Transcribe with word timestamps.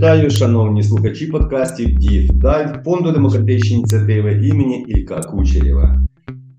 Вітаю, 0.00 0.30
шановні 0.30 0.82
слухачі 0.82 1.26
подкастів 1.26 1.98
ДІФ 1.98 2.30
Дайв 2.30 2.68
фонду 2.84 3.12
демократичні 3.12 3.76
ініціативи 3.76 4.32
імені 4.32 4.84
Ілька 4.88 5.20
Кучерєва. 5.20 5.96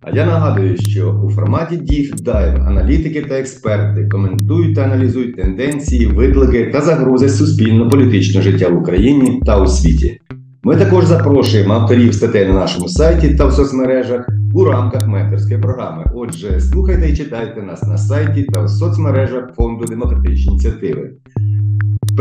А 0.02 0.16
я 0.16 0.26
нагадую, 0.26 0.78
що 0.78 1.22
у 1.26 1.30
форматі 1.30 1.76
DIF 1.76 2.16
Dive 2.16 2.68
аналітики 2.68 3.22
та 3.22 3.40
експерти 3.40 4.08
коментують 4.12 4.76
та 4.76 4.82
аналізують 4.82 5.36
тенденції, 5.36 6.06
виклики 6.06 6.66
та 6.66 6.82
загрози 6.82 7.30
суспільно-політичного 7.30 8.44
життя 8.44 8.70
в 8.70 8.82
Україні 8.82 9.42
та 9.46 9.62
у 9.62 9.68
світі. 9.68 10.20
Ми 10.64 10.76
також 10.76 11.06
запрошуємо 11.06 11.74
авторів 11.74 12.14
статей 12.14 12.48
на 12.48 12.54
нашому 12.54 12.88
сайті 12.88 13.36
та 13.36 13.46
в 13.46 13.54
соцмережах 13.54 14.30
у 14.54 14.64
рамках 14.64 15.08
менторської 15.08 15.60
програми. 15.60 16.12
Отже, 16.16 16.60
слухайте 16.60 17.10
і 17.10 17.16
читайте 17.16 17.62
нас 17.62 17.84
на 17.84 17.98
сайті 17.98 18.44
та 18.44 18.64
в 18.64 18.70
соцмережах 18.70 19.56
фонду 19.56 19.86
демократичні 19.86 20.52
ініціативи. 20.52 21.12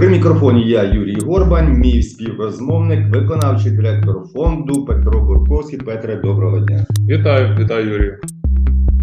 При 0.00 0.09
мікрофоні 0.09 0.68
я 0.68 0.84
Юрій 0.84 1.18
Горбань, 1.20 1.72
мій 1.72 2.02
співрозмовник, 2.02 3.09
виконавчий 3.14 3.72
директор 3.72 4.23
фонду 4.34 4.84
Петро 4.84 5.20
Бурковський. 5.20 5.78
Петре, 5.78 6.16
доброго 6.16 6.59
дня. 6.59 6.86
Вітаю, 7.09 7.56
вітаю, 7.59 7.90
Юрію. 7.90 8.18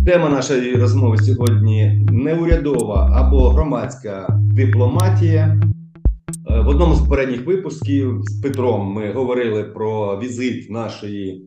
Тема 0.05 0.29
нашої 0.29 0.75
розмови 0.75 1.17
сьогодні 1.17 2.05
неурядова 2.11 3.11
або 3.13 3.49
громадська 3.49 4.39
дипломатія. 4.39 5.61
Е, 6.49 6.61
В 6.61 6.67
одному 6.67 6.95
з 6.95 7.01
попередніх 7.01 7.45
випусків 7.45 8.21
з 8.23 8.41
Петром 8.41 8.93
ми 8.93 9.13
говорили 9.13 9.63
про 9.63 10.19
візит 10.23 10.71
нашої 10.71 11.45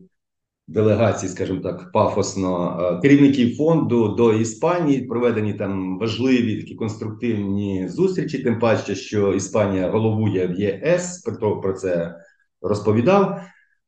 делегації, 0.71 1.29
скажімо 1.29 1.59
так, 1.59 1.91
пафосно 1.91 2.79
е, 2.81 3.01
керівників 3.01 3.57
фонду 3.57 4.07
до 4.07 4.33
Іспанії. 4.33 5.01
Проведені 5.01 5.53
там 5.53 5.99
важливі 5.99 6.61
такі 6.61 6.75
конструктивні 6.75 7.87
зустрічі. 7.89 8.39
Тим 8.39 8.59
паче, 8.59 8.95
що 8.95 9.33
Іспанія 9.33 9.89
головує 9.89 10.47
в 10.47 10.59
ЄС. 10.59 11.17
Петро 11.25 11.61
про 11.61 11.73
це 11.73 12.15
розповідав. 12.61 13.41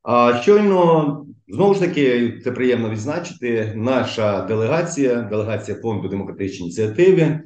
А 0.03 0.39
щойно 0.41 1.25
знову 1.47 1.73
ж 1.73 1.79
таки 1.79 2.33
це 2.43 2.51
приємно 2.51 2.89
відзначити. 2.89 3.73
Наша 3.75 4.41
делегація, 4.41 5.21
делегація 5.21 5.77
фонду 5.77 6.07
демократичної 6.07 6.61
ініціативи, 6.61 7.39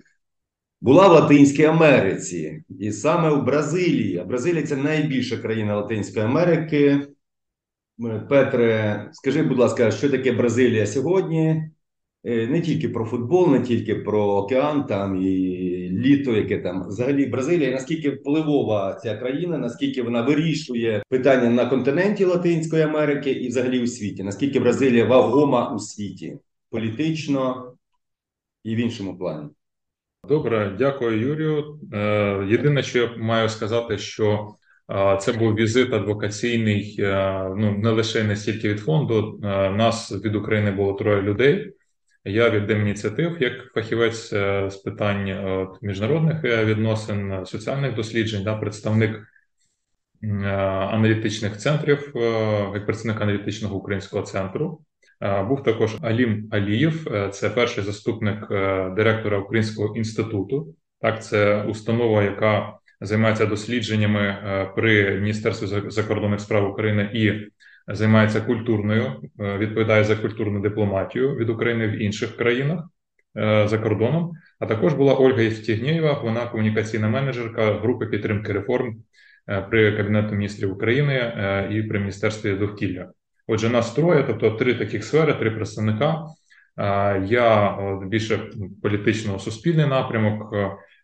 була 0.82 1.08
в 1.08 1.12
Латинській 1.12 1.64
Америці, 1.64 2.64
і 2.80 2.92
саме 2.92 3.30
в 3.30 3.46
Бразилії. 3.46 4.24
Бразилія 4.28 4.64
це 4.64 4.76
найбільша 4.76 5.38
країна 5.38 5.76
Латинської 5.76 6.26
Америки. 6.26 7.08
Петре, 8.30 9.10
скажи, 9.14 9.44
будь 9.44 9.60
ласка, 9.60 9.92
що 9.92 10.10
таке 10.10 10.32
Бразилія 10.32 10.88
сьогодні? 10.88 11.72
Е, 12.24 12.48
Не 12.48 12.62
тільки 12.62 12.90
про 12.90 13.06
футбол, 13.06 13.52
не 13.52 13.60
тільки 13.62 13.96
про 13.96 14.24
океан, 14.24 14.86
там 14.86 15.22
і 15.22 15.30
літо, 15.92 16.32
яке 16.32 16.58
там 16.58 16.88
взагалі 16.88 17.26
Бразилія. 17.26 17.72
Наскільки 17.72 18.10
впливова 18.10 18.94
ця 18.94 19.16
країна, 19.16 19.58
наскільки 19.58 20.02
вона 20.02 20.22
вирішує 20.22 21.04
питання 21.10 21.50
на 21.50 21.66
континенті 21.66 22.26
Латинської 22.26 22.84
Америки 22.84 23.32
і 23.32 23.48
взагалі 23.48 23.84
у 23.84 23.88
світі? 23.88 24.24
Наскільки 24.24 24.60
Бразилія 24.60 25.06
вагома 25.06 25.74
у 25.76 25.80
світі 25.80 26.38
політично 26.70 27.72
і 28.64 28.76
в 28.76 28.78
іншому 28.78 29.18
плані? 29.18 29.50
Добре, 30.28 30.76
дякую, 30.78 31.20
Юрію. 31.20 31.80
Е, 31.94 32.46
Єдине, 32.50 32.84
що 32.84 33.00
я 33.00 33.18
маю 33.18 33.50
сказати, 33.50 33.98
що 33.98 34.30
е, 34.34 34.67
це 35.20 35.34
був 35.34 35.56
візит 35.56 35.94
адвокаційний, 35.94 36.96
е, 37.00 37.44
ну 37.58 37.78
не 37.78 37.90
лише 37.90 38.24
не 38.24 38.36
стільки 38.36 38.70
від 38.70 38.80
фонду. 38.80 39.40
Е, 39.44 39.72
Нас 39.72 40.12
від 40.12 40.36
України 40.36 40.72
було 40.72 40.94
троє 40.94 41.22
людей. 41.22 41.74
Я 42.24 42.50
від 42.50 42.70
ініціатив 42.70 43.38
як 43.40 43.54
фахівець 43.74 44.34
е, 44.34 44.70
з 44.70 44.76
питань 44.76 45.68
міжнародних 45.82 46.44
відносин, 46.44 47.46
соціальних 47.46 47.96
досліджень, 47.96 48.44
да, 48.44 48.56
представник 48.56 49.28
аналітичних 50.92 51.58
центрів, 51.58 52.12
як 52.74 52.86
представник 52.86 53.22
аналітичного 53.22 53.76
українського 53.76 54.24
центру. 54.24 54.82
Був 55.48 55.64
також 55.64 55.96
Алім 56.02 56.50
Алієв, 56.52 57.08
це 57.32 57.50
перший 57.50 57.84
заступник 57.84 58.50
директора 58.96 59.38
Українського 59.40 59.96
інституту. 59.96 60.76
Так, 61.02 61.24
це 61.24 61.64
установа, 61.64 62.24
яка 62.24 62.78
займається 63.02 63.46
дослідженнями 63.46 64.22
е, 64.22 64.72
при 64.76 65.20
Міністерстві 65.20 65.92
закордонних 65.92 66.40
справ 66.40 66.72
України 66.72 67.10
і 67.14 67.52
займається 67.94 68.42
культурною, 68.42 69.22
е, 69.40 69.58
відповідає 69.58 70.04
за 70.04 70.16
культурну 70.16 70.60
дипломатію 70.60 71.36
від 71.36 71.50
України 71.50 71.88
в 71.88 72.02
інших 72.02 72.38
країнах 72.38 72.84
е, 73.38 73.68
за 73.68 73.78
кордоном. 73.78 74.32
А 74.60 74.66
також 74.66 74.94
була 74.94 75.14
Ольга 75.14 75.42
Євтігнєєва, 75.42 76.22
вона 76.22 76.46
комунікаційна 76.46 77.08
менеджерка 77.08 77.74
групи 77.74 78.06
підтримки 78.06 78.54
реформ 78.54 78.96
при 79.70 79.98
Кабінету 79.98 80.36
міністрів 80.36 80.72
України 80.72 81.16
і 81.72 81.84
при 81.84 82.00
Міністерстві 82.00 82.54
довкілля. 82.54 83.12
Отже, 83.48 83.70
нас 83.70 83.94
троє, 83.94 84.24
тобто 84.28 84.52
три 84.52 84.74
таких 84.74 85.04
сфери, 85.04 85.34
три 85.34 85.52
представника. 85.52 86.26
Я 87.26 87.78
більше 88.08 88.40
політичного 88.82 89.40
суспільний 89.40 89.88
напрямок, 89.88 90.56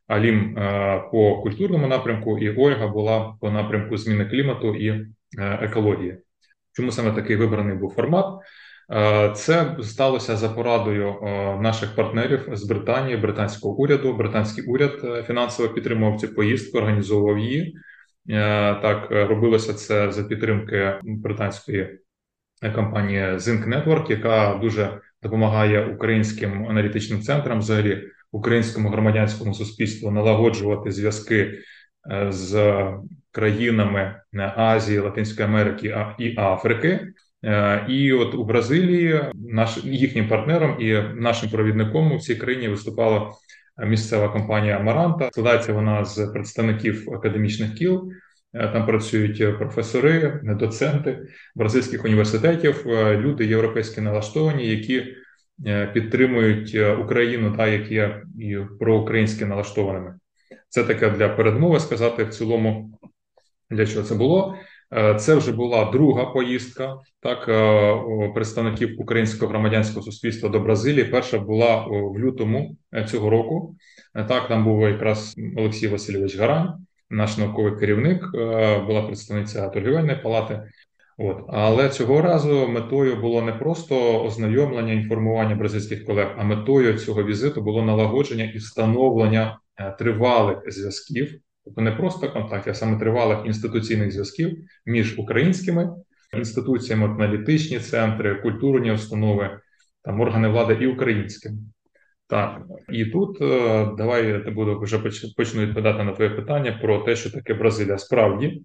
Алім 0.08 0.58
е, 0.58 1.03
по 1.12 1.41
культурному 1.41 1.88
напрямку, 1.88 2.40
і 2.40 2.56
Ольга 2.56 2.88
була 2.88 3.36
по 3.41 3.52
напрямку 3.52 3.97
зміни 3.97 4.25
клімату 4.25 4.75
і 4.75 4.88
е, 4.90 5.06
екології. 5.40 6.18
Чому 6.74 6.91
саме 6.91 7.12
такий 7.12 7.36
вибраний 7.36 7.78
був 7.78 7.94
формат? 7.94 8.25
Е, 8.92 9.31
Це 9.36 9.75
сталося 9.81 10.36
за 10.36 10.50
порадою 10.50 11.16
наших 11.62 11.96
партнерів 11.96 12.50
з 12.52 12.63
Британії, 12.63 13.18
британського 13.18 13.75
уряду. 13.75 14.13
Британський 14.13 14.63
уряд 14.63 15.25
фінансово 15.28 15.69
підтримував 15.69 16.19
цю 16.19 16.34
поїздку, 16.36 16.78
організовував 16.78 17.40
її. 17.40 17.75
Так, 18.81 19.08
робилося 19.12 19.74
це 19.74 20.12
за 20.12 20.24
підтримки 20.24 20.94
британської 21.03 22.00
компанії 22.75 23.22
Zinc 23.22 23.68
Network, 23.69 24.12
яка 24.12 24.59
дуже 24.62 25.02
допомагає 25.24 25.86
українським 25.86 26.68
аналітичним 26.69 27.22
центрам, 27.22 27.59
взагалі 27.59 28.03
українському 28.33 28.89
громадянському 28.89 29.53
суспільству 29.53 30.11
налагоджувати 30.11 30.91
зв'язки 30.91 31.59
е, 32.11 32.31
з 32.31 32.83
країнами 33.31 34.16
е, 34.33 34.53
Азії, 34.57 34.99
Латинської 34.99 35.47
Америки 35.47 35.95
і 36.19 36.35
Африки. 36.38 37.07
Е, 37.45 37.85
І 37.89 38.13
от 38.13 38.35
у 38.35 38.44
Бразилії 38.44 39.21
наш 39.35 39.83
їхнім 39.83 40.27
партнером 40.27 40.81
і 40.81 41.01
нашим 41.16 41.49
провідником 41.49 42.11
у 42.11 42.19
цій 42.19 42.35
країні 42.35 42.67
виступала 42.67 43.31
місцева 43.85 44.29
компанія 44.29 44.77
Амаранта. 44.77 45.29
Складається 45.31 45.73
вона 45.73 46.05
з 46.05 46.27
представників 46.27 47.13
академічних 47.13 47.73
кіл. 47.73 48.11
Там 48.53 48.85
працюють 48.85 49.57
професори, 49.57 50.41
доценти 50.44 51.19
бразильських 51.55 52.05
університетів, 52.05 52.83
люди 53.11 53.45
європейські 53.45 54.01
налаштовані, 54.01 54.67
які 54.67 55.03
підтримують 55.94 56.72
е, 56.75 56.96
Україну, 56.96 57.58
та 57.58 57.68
які 57.68 57.94
є 57.94 58.24
і 58.40 58.58
проукраїнськи 58.80 59.46
налаштованими. 59.46 60.16
Це 60.69 60.84
таке 60.84 61.09
для 61.09 61.30
передмови 61.30 61.80
сказати 61.80 62.24
в 62.24 62.30
цілому, 62.30 63.00
для 63.69 63.86
чого 63.86 64.06
це 64.06 64.16
було. 64.16 64.58
Е, 64.96 65.16
Це 65.16 65.36
вже 65.36 65.52
була 65.52 65.92
друга 65.92 66.25
поїздка 66.25 66.97
так 67.19 67.50
е, 67.50 68.31
представників 68.34 69.02
українського 69.02 69.50
громадянського 69.50 70.02
суспільства 70.02 70.50
до 70.50 70.59
Бразилії. 70.59 71.06
Перша 71.06 71.40
була 71.40 71.86
в 71.88 72.19
лютому 72.19 72.75
е, 72.94 73.03
цього 73.03 73.30
року. 73.30 73.75
Е, 74.16 74.24
Так, 74.24 74.47
там 74.47 74.63
був 74.63 74.81
якраз 74.81 75.36
Олексій 75.58 75.88
Васильович 75.88 76.38
Гарань, 76.38 76.86
наш 77.09 77.38
науковий 77.38 77.80
керівник, 77.80 78.24
е, 78.36 78.80
була 78.80 79.02
представниця 79.02 79.69
торгівельної 79.69 80.18
палати. 80.24 80.63
От 81.18 81.38
але 81.47 81.90
цього 81.90 82.22
разу 82.22 82.68
метою 82.68 83.16
було 83.16 83.41
не 83.41 83.51
просто 83.51 84.24
ознайомлення 84.24 84.94
інформування 84.94 85.56
бразильських 85.56 86.06
колег, 86.06 86.36
а 86.38 86.44
метою 86.44 86.98
цього 86.98 87.24
візиту 87.24 87.62
було 87.62 87.83
налагодження 87.83 88.51
і 88.56 88.57
встановлення 88.57 89.60
е, 89.77 89.95
тривалих 90.00 90.57
зв'язків, 90.68 91.39
тобто 91.65 91.81
не 91.81 91.92
просто 91.92 92.31
контактів, 92.31 92.71
а 92.71 92.75
саме 92.75 93.00
тривалих 93.00 93.45
інституційних 93.45 94.12
зв'язків 94.12 94.57
між 94.86 95.19
українськими 95.19 95.89
інституціями, 96.38 97.06
аналітичні 97.06 97.80
центри, 97.80 98.36
культурні 98.36 98.92
установи, 98.92 99.60
там 100.04 100.21
органи 100.21 100.48
влади 100.48 100.77
і 100.81 100.88
українськими. 100.88 101.57
Так, 102.27 102.62
і 102.89 103.06
тут 103.06 103.42
е, 103.42 103.89
давай 103.98 104.27
я 104.27 104.51
буду 104.51 104.80
вже 104.80 104.98
поч- 104.98 105.36
почну 105.38 105.62
відповідати 105.62 106.04
на 106.04 106.12
твоє 106.12 106.30
питання 106.30 106.80
про 106.81 106.98
те, 107.00 107.15
що 107.15 107.31
таке 107.31 107.54
Бразилія. 107.54 107.98
Справді, 107.98 108.62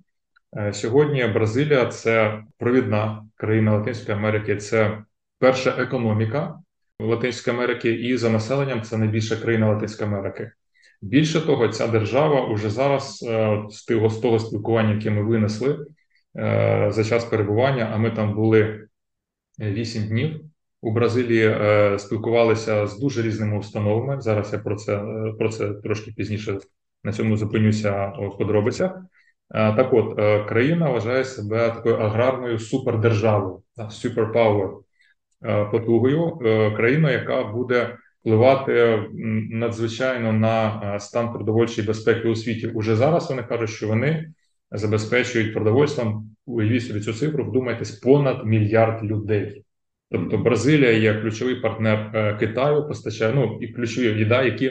сьогодні 0.73 1.27
Бразилія 1.27 1.87
це 1.87 2.43
провідна 2.59 3.25
країна 3.37 3.79
Латинської 3.79 4.19
Америки, 4.19 4.56
це 4.56 5.03
перша 5.39 5.75
економіка 5.79 6.59
Латинської 7.00 7.56
Америки, 7.56 7.93
і 7.93 8.17
за 8.17 8.31
населенням 8.31 8.83
це 8.83 8.97
найбільша 8.97 9.37
країна 9.37 9.69
Латинської 9.69 10.11
Америки. 10.11 10.50
Більше 11.03 11.47
того, 11.47 11.69
ця 11.69 11.87
держава 11.87 12.47
уже 12.47 12.71
зараз 12.71 13.27
е, 13.29 13.62
з 13.71 13.85
того, 14.23 14.39
спілкування, 14.39 14.95
яке 14.95 15.11
ми 15.11 15.23
винесли 15.23 15.87
е, 16.39 16.89
за 16.91 17.05
час 17.05 17.25
перебування, 17.25 17.91
а 17.95 17.99
ми 17.99 18.11
там 18.11 18.35
були 18.35 18.89
8 19.61 20.09
днів. 20.09 20.41
У 20.81 20.93
Бразилії 20.93 21.47
е, 21.47 21.99
спілкувалися 21.99 22.87
з 22.87 22.99
дуже 22.99 23.23
різними 23.23 23.59
установами. 23.59 24.21
Зараз 24.21 24.53
я 24.53 24.59
про 24.59 24.77
це 24.77 24.97
е, 24.97 25.33
про 25.39 25.49
це 25.49 25.75
трошки 25.75 26.12
пізніше 26.12 26.59
на 27.05 27.12
цьому 27.12 27.37
зупинюся 27.37 28.12
у 28.12 28.39
подробицях. 28.39 28.93
Так 29.50 29.93
от, 29.93 30.17
країна 30.49 30.91
вважає 30.91 31.25
себе 31.25 31.71
такою 31.71 31.97
аграрною 31.97 32.59
супердержавою, 32.59 33.62
суперпауер 33.91 34.71
потугою, 35.73 36.39
країною, 36.77 37.19
яка 37.19 37.45
буде 37.45 37.97
впливати 38.21 39.03
надзвичайно 39.50 40.33
на 40.33 40.99
стан 41.00 41.33
продовольчої 41.33 41.87
безпеки 41.87 42.29
у 42.29 42.35
світі. 42.35 42.67
Уже 42.67 42.97
зараз 42.97 43.31
вони 43.31 43.43
кажуть, 43.43 43.71
що 43.71 43.89
вони 43.89 44.33
забезпечують 44.71 45.55
продовольством, 45.55 46.31
уявіть 46.47 46.87
собі 46.87 47.00
цю 47.00 47.12
цифру, 47.12 47.45
вдумайтесь, 47.45 47.91
понад 47.91 48.47
мільярд 48.47 49.05
людей. 49.05 49.65
Тобто 50.11 50.39
Бразилія 50.39 50.93
є 50.93 51.15
ключовий 51.15 51.55
партнер 51.55 52.11
е, 52.15 52.35
Китаю, 52.35 52.89
постачає 52.89 53.33
ну 53.35 53.59
і 53.61 53.69
ключові 53.69 54.19
їда, 54.19 54.43
які 54.43 54.67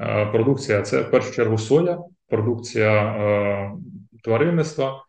е, 0.00 0.26
продукція 0.26 0.82
це 0.82 1.02
в 1.02 1.10
першу 1.10 1.34
чергу 1.34 1.58
соя, 1.58 1.98
продукція 2.28 3.02
е, 3.02 3.70
тваринництва 4.24 5.04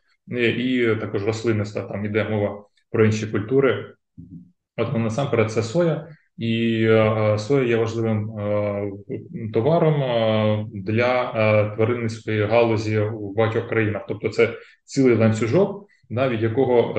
і 0.58 0.88
також 1.02 1.25
рослинництва. 1.25 1.81
Там 1.81 2.06
іде 2.06 2.30
мова 2.30 2.63
про 2.92 3.06
інші 3.06 3.28
культури. 3.28 3.94
От 4.78 4.98
насамперед, 4.98 5.52
це 5.52 5.63
соя, 5.63 6.08
і 6.38 6.86
соя 7.38 7.63
є 7.63 7.75
важливим 7.75 8.31
товаром 9.54 10.69
для 10.74 11.74
тваринницької 11.75 12.46
галузі 12.46 13.00
в 13.00 13.36
багатьох 13.36 13.69
країнах. 13.69 14.06
Тобто, 14.08 14.30
це 14.30 14.54
цілий 14.86 15.16
ланцюжок, 15.16 15.88
від 16.12 16.42
якого 16.42 16.94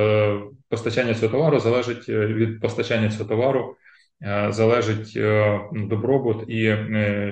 постачання 0.73 1.15
цього 1.15 1.33
товару 1.33 1.61
залежить 1.61 2.09
е, 2.09 2.27
від 2.27 2.61
постачання 2.61 3.09
цього 3.09 3.25
товару, 3.25 3.77
е, 4.23 4.47
залежить 4.53 5.13
е, 5.17 5.61
добробут 5.73 6.51
і 6.51 6.77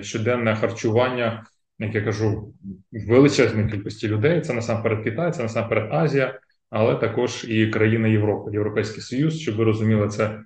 щоденне 0.01 0.57
харчування, 0.57 1.45
як 1.81 1.95
я 1.95 2.03
кажу, 2.03 2.55
величезної 2.93 3.69
кількості 3.69 4.09
людей. 4.09 4.41
Це 4.41 4.53
насамперед 4.53 5.05
Китай, 5.05 5.33
це 5.33 5.43
насамперед 5.43 5.89
Азія, 5.91 6.41
але 6.71 6.95
також 6.95 7.45
і 7.49 7.67
країни 7.67 8.11
Європи, 8.11 8.51
Європейський 8.53 9.03
Союз, 9.03 9.41
щоб 9.41 9.57
ви 9.57 9.65
розуміли, 9.65 10.09
це 10.09 10.41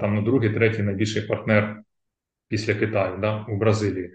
там 0.00 0.14
ну, 0.14 0.22
другий, 0.22 0.54
третій 0.54 0.82
найбільший 0.82 1.22
партнер 1.22 1.76
після 2.48 2.74
Китаю 2.74 3.18
да, 3.20 3.44
у 3.48 3.56
Бразилії. 3.56 4.10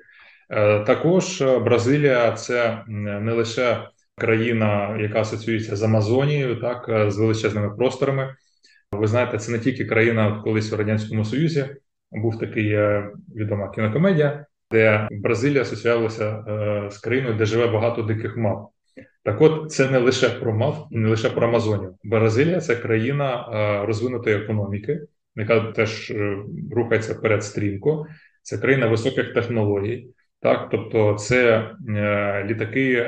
Також 0.85 1.41
Бразилія 1.41 2.31
це 2.31 2.83
не 2.87 3.33
лише 3.33 3.87
країна, 4.15 4.97
яка 4.99 5.21
асоціюється 5.21 5.75
з 5.75 5.83
Амазонією, 5.83 6.55
так 6.55 6.89
е, 6.89 7.11
з 7.11 7.17
величезними 7.17 7.75
просторами. 7.75 8.35
Ви 8.91 9.07
знаєте, 9.07 9.37
це 9.37 9.51
не 9.51 9.59
тільки 9.59 9.85
країна 9.85 10.41
колись 10.43 10.71
в 10.71 10.75
радянському 10.75 11.25
союзі. 11.25 11.65
Був 12.11 12.39
такий 12.39 12.71
е, 12.71 13.11
відома 13.35 13.71
кінокомедія, 13.71 14.45
де 14.73 15.07
Бразилія 15.11 15.61
асоціювалася 15.61 16.45
е, 16.47 16.91
з 16.91 16.97
країною, 16.97 17.35
де 17.35 17.45
живе 17.45 17.67
багато 17.67 18.01
диких 18.01 18.37
мав. 18.37 18.69
Так, 19.23 19.41
от 19.41 19.71
це 19.71 19.89
не 19.89 19.97
лише 19.97 20.29
про 20.29 20.53
мав, 20.53 20.87
не 20.91 21.09
лише 21.09 21.29
про 21.29 21.47
Амазонію. 21.47 21.95
Бразилія 22.03 22.61
це 22.61 22.75
країна 22.75 23.47
розвинутої 23.87 24.35
економіки, 24.35 25.01
яка 25.35 25.59
теж 25.59 26.13
рухається 26.71 27.13
вперед 27.13 27.43
стрімко. 27.43 28.07
Це 28.41 28.57
країна 28.57 28.87
високих 28.87 29.33
технологій. 29.33 30.07
Так, 30.43 30.69
тобто 30.71 31.13
це 31.13 31.71
е, 31.89 32.43
літаки 32.49 32.93
е, 32.93 33.07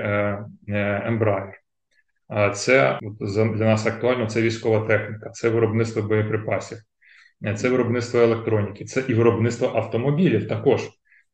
е, 0.68 1.10
Embraer. 1.10 1.52
Це 2.54 3.00
для 3.36 3.66
нас 3.66 3.86
актуально 3.86 4.26
це 4.26 4.42
військова 4.42 4.88
техніка, 4.88 5.30
це 5.30 5.50
виробництво 5.50 6.02
боєприпасів, 6.02 6.78
е, 7.46 7.54
це 7.54 7.70
виробництво 7.70 8.20
електроніки, 8.20 8.86
це 8.86 9.04
і 9.08 9.14
виробництво 9.14 9.72
автомобілів 9.76 10.48
також. 10.48 10.82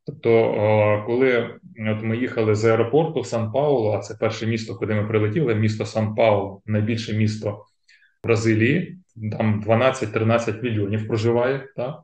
Тобто, 0.06 1.02
коли 1.06 1.58
от 1.78 2.02
ми 2.02 2.16
їхали 2.16 2.54
з 2.54 2.64
аеропорту 2.64 3.24
Сан 3.24 3.52
Пауло, 3.52 3.92
а 3.92 3.98
це 3.98 4.14
перше 4.14 4.46
місто, 4.46 4.74
куди 4.74 4.94
ми 4.94 5.06
прилетіли, 5.06 5.54
місто 5.54 5.86
Сан 5.86 6.14
Пауло, 6.14 6.62
найбільше 6.66 7.12
місто 7.16 7.64
Бразилії, 8.24 8.98
там 9.38 9.64
12-13 9.66 10.62
мільйонів 10.62 11.08
проживає. 11.08 11.68
Так? 11.76 12.02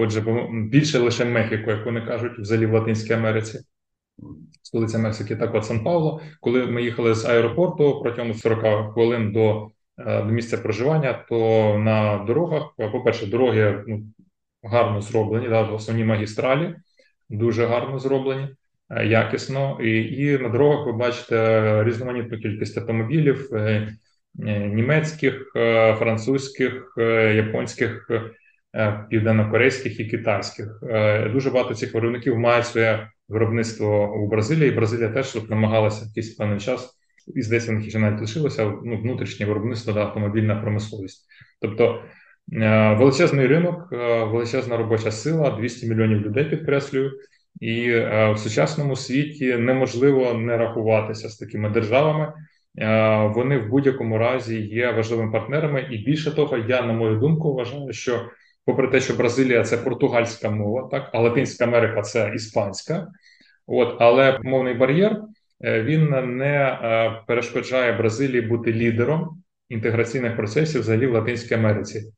Отже, 0.00 0.24
більше 0.50 0.98
лише 0.98 1.24
Мехіко, 1.24 1.70
як 1.70 1.86
вони 1.86 2.00
кажуть, 2.00 2.38
взагалі 2.38 2.66
в 2.66 2.74
Латинській 2.74 3.12
Америці, 3.12 3.60
столиця 4.62 4.98
Мексики, 4.98 5.36
так 5.36 5.54
от 5.54 5.64
Сан 5.64 5.84
Пауло. 5.84 6.20
Коли 6.40 6.66
ми 6.66 6.82
їхали 6.82 7.14
з 7.14 7.24
аеропорту 7.24 8.00
протягом 8.02 8.34
40 8.34 8.92
хвилин 8.92 9.32
до 9.32 9.70
до 10.06 10.24
місця 10.24 10.58
проживання, 10.58 11.24
то 11.28 11.38
на 11.78 12.24
дорогах, 12.26 12.74
по-перше, 12.76 13.26
дороги 13.26 13.84
ну, 13.86 14.02
гарно 14.62 15.00
зроблені, 15.00 15.48
да, 15.48 15.62
основні 15.62 16.04
магістралі 16.04 16.76
дуже 17.30 17.66
гарно 17.66 17.98
зроблені, 17.98 18.48
е, 18.90 19.06
якісно, 19.06 19.78
і, 19.82 20.16
і 20.16 20.38
на 20.38 20.48
дорогах 20.48 20.86
ви 20.86 20.92
бачите 20.92 21.84
різноманітну 21.84 22.38
кількість 22.38 22.78
автомобілів 22.78 23.54
е, 23.54 23.88
е, 24.46 24.58
німецьких, 24.58 25.52
французьких, 25.98 26.94
японських. 27.34 28.10
Південнокорейських 29.10 30.00
і 30.00 30.04
китайських. 30.04 30.80
Дуже 31.32 31.50
багато 31.50 31.74
цих 31.74 31.94
виробників 31.94 32.38
мають 32.38 32.66
своє 32.66 33.08
виробництво 33.28 34.14
у 34.14 34.28
Бразилії. 34.28 34.70
Бразилія 34.70 35.08
теж 35.08 35.32
тут 35.32 35.50
намагалася 35.50 36.04
якийсь 36.04 36.34
певний 36.34 36.60
час, 36.60 36.90
і 37.34 37.42
здається, 37.42 37.72
в 37.72 37.74
них 37.74 37.88
ще 37.88 37.98
навіть 37.98 38.20
лишилося 38.20 38.72
ну, 38.84 39.00
внутрішнє 39.00 39.46
виробництво 39.46 39.92
та 39.92 40.00
автомобільна 40.00 40.56
промисловість. 40.56 41.26
Тобто 41.60 42.02
величезний 42.98 43.46
ринок, 43.46 43.88
величезна 44.32 44.76
робоча 44.76 45.10
сила, 45.10 45.50
200 45.50 45.88
мільйонів 45.88 46.20
людей 46.20 46.44
підкреслюю. 46.44 47.12
І 47.60 47.90
в 48.34 48.34
сучасному 48.36 48.96
світі 48.96 49.56
неможливо 49.56 50.34
не 50.34 50.56
рахуватися 50.56 51.28
з 51.28 51.36
такими 51.36 51.70
державами. 51.70 52.32
Вони 53.34 53.58
в 53.58 53.68
будь-якому 53.68 54.18
разі 54.18 54.60
є 54.60 54.92
важливими 54.92 55.32
партнерами, 55.32 55.88
і 55.90 55.98
більше 55.98 56.34
того, 56.34 56.56
я 56.56 56.82
на 56.82 56.92
мою 56.92 57.16
думку 57.16 57.54
вважаю, 57.54 57.92
що 57.92 58.28
попри 58.64 58.88
те, 58.88 59.00
що 59.00 59.14
Бразилія 59.14 59.64
це 59.64 59.76
португальська 59.76 60.50
мова, 60.50 60.88
так 60.90 61.10
а 61.12 61.20
Латинська 61.20 61.64
Америка 61.64 62.02
це 62.02 62.32
іспанська. 62.34 63.08
От, 63.66 63.96
але 64.00 64.38
мовний 64.42 64.74
бар'єр 64.74 65.16
е, 65.64 65.82
він 65.82 66.10
не 66.36 66.78
е, 66.82 67.22
перешкоджає 67.26 67.92
Бразилії 67.92 68.40
бути 68.40 68.72
лідером 68.72 69.42
інтеграційних 69.68 70.36
процесів 70.36 70.80
взагалі 70.80 71.06
в 71.06 71.12
Латинській 71.12 71.54
Америці. 71.54 72.12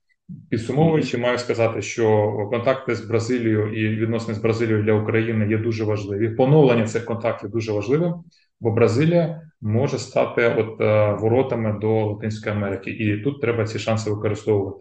Підсумовуючи, 0.50 1.18
маю 1.18 1.38
сказати, 1.38 1.82
що 1.82 2.32
контакти 2.50 2.94
з 2.94 3.00
Бразилією 3.00 3.72
і 3.74 3.96
відносини 3.96 4.34
з 4.34 4.38
Бразилією 4.38 4.84
для 4.84 4.92
України 4.92 5.48
є 5.50 5.58
дуже 5.58 5.84
важливі. 5.84 6.28
Поновлення 6.28 6.86
цих 6.86 7.04
контактів 7.04 7.50
дуже 7.50 7.72
важливим, 7.72 8.14
бо 8.60 8.70
Бразилія 8.70 9.42
може 9.60 9.98
стати 9.98 10.54
от 10.58 10.80
е, 10.80 11.16
воротами 11.20 11.78
до 11.80 12.06
Латинської 12.06 12.54
Америки, 12.54 12.90
і 12.90 13.20
тут 13.20 13.40
треба 13.40 13.64
ці 13.64 13.78
шанси 13.78 14.10
використовувати. 14.10 14.78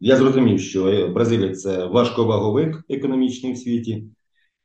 Я 0.00 0.16
зрозумів, 0.16 0.60
що 0.60 1.08
Бразилія 1.14 1.54
це 1.54 1.86
важковаговик 1.86 2.84
економічний 2.88 3.52
в 3.52 3.58
світі. 3.58 4.04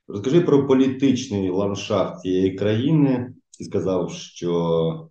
Розкажи 0.07 0.41
про 0.41 0.67
політичний 0.67 1.49
ландшафт 1.49 2.21
цієї 2.21 2.55
країни. 2.55 3.33
Ти 3.59 3.65
сказав, 3.65 4.11
що 4.11 5.09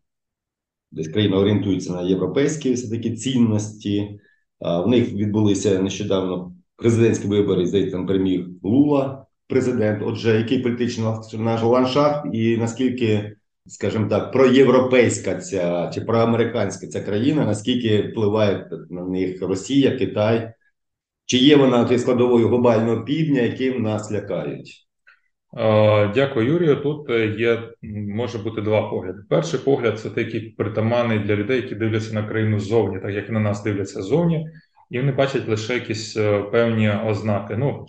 десь 0.90 1.08
країна 1.08 1.36
орієнтується 1.36 1.92
на 1.92 2.02
європейські 2.02 2.72
все 2.72 2.96
таки 2.96 3.16
цінності. 3.16 4.20
В 4.62 4.86
них 4.86 5.12
відбулися 5.12 5.82
нещодавно 5.82 6.52
президентські 6.76 7.28
вибори, 7.28 7.66
здається, 7.66 7.96
там 7.96 8.06
переміг 8.06 8.46
Лула, 8.62 9.26
президент. 9.48 10.02
Отже, 10.06 10.36
який 10.36 10.58
політичний 10.58 11.06
наш 11.32 11.62
ландшафт, 11.62 12.26
і 12.32 12.56
наскільки, 12.56 13.36
скажімо 13.66 14.08
так, 14.08 14.32
проєвропейська 14.32 15.34
ця 15.34 15.90
чи 15.94 16.00
проамериканська 16.00 16.86
ця 16.86 17.00
країна, 17.00 17.44
наскільки 17.44 18.02
впливає 18.02 18.70
на 18.90 19.04
них 19.04 19.42
Росія, 19.42 19.96
Китай? 19.96 20.54
Чи 21.26 21.38
є 21.38 21.56
вона 21.56 21.98
складовою 21.98 22.48
глобального 22.48 23.04
півдня, 23.04 23.40
яким 23.40 23.82
нас 23.82 24.12
лякають? 24.12 24.86
Дякую, 26.14 26.46
Юрію. 26.46 26.76
Тут 26.76 27.10
е, 27.10 27.26
є 27.26 27.62
може 28.08 28.38
бути 28.38 28.60
два 28.60 28.90
погляди. 28.90 29.18
Перший 29.28 29.60
погляд 29.60 30.00
це 30.00 30.10
такий 30.10 30.40
притаманний 30.40 31.18
для 31.18 31.36
людей, 31.36 31.56
які 31.56 31.74
дивляться 31.74 32.14
на 32.14 32.28
країну 32.28 32.60
ззовні, 32.60 32.98
так 32.98 33.10
як 33.10 33.30
на 33.30 33.40
нас 33.40 33.62
дивляться 33.62 34.02
ззовні, 34.02 34.46
і 34.90 35.00
вони 35.00 35.12
бачать 35.12 35.48
лише 35.48 35.74
якісь 35.74 36.16
е, 36.16 36.42
певні 36.42 36.90
ознаки. 36.90 37.56
Ну 37.56 37.86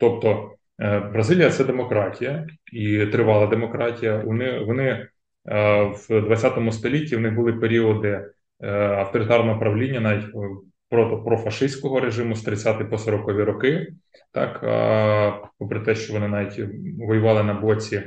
тобто, 0.00 0.50
е, 0.80 1.00
Бразилія 1.00 1.50
це 1.50 1.64
демократія 1.64 2.46
і 2.72 3.06
тривала 3.06 3.46
демократія. 3.46 4.22
Вони 4.26 4.58
вони 4.58 5.08
в 6.08 6.20
20 6.20 6.74
столітті 6.74 7.16
в 7.16 7.20
них 7.20 7.34
були 7.34 7.52
періоди 7.52 8.24
авторитарного 8.98 9.58
правління, 9.58 10.00
навіть 10.00 10.24
профашистського 10.90 12.00
режиму 12.00 12.34
з 12.34 12.42
30 12.42 12.90
по 12.90 12.98
40 12.98 13.28
роки, 13.28 13.92
так 14.32 14.60
попри 15.58 15.80
те, 15.80 15.94
що 15.94 16.12
вони 16.12 16.28
навіть 16.28 16.60
воювали 16.98 17.42
на 17.42 17.54
боці 17.54 18.02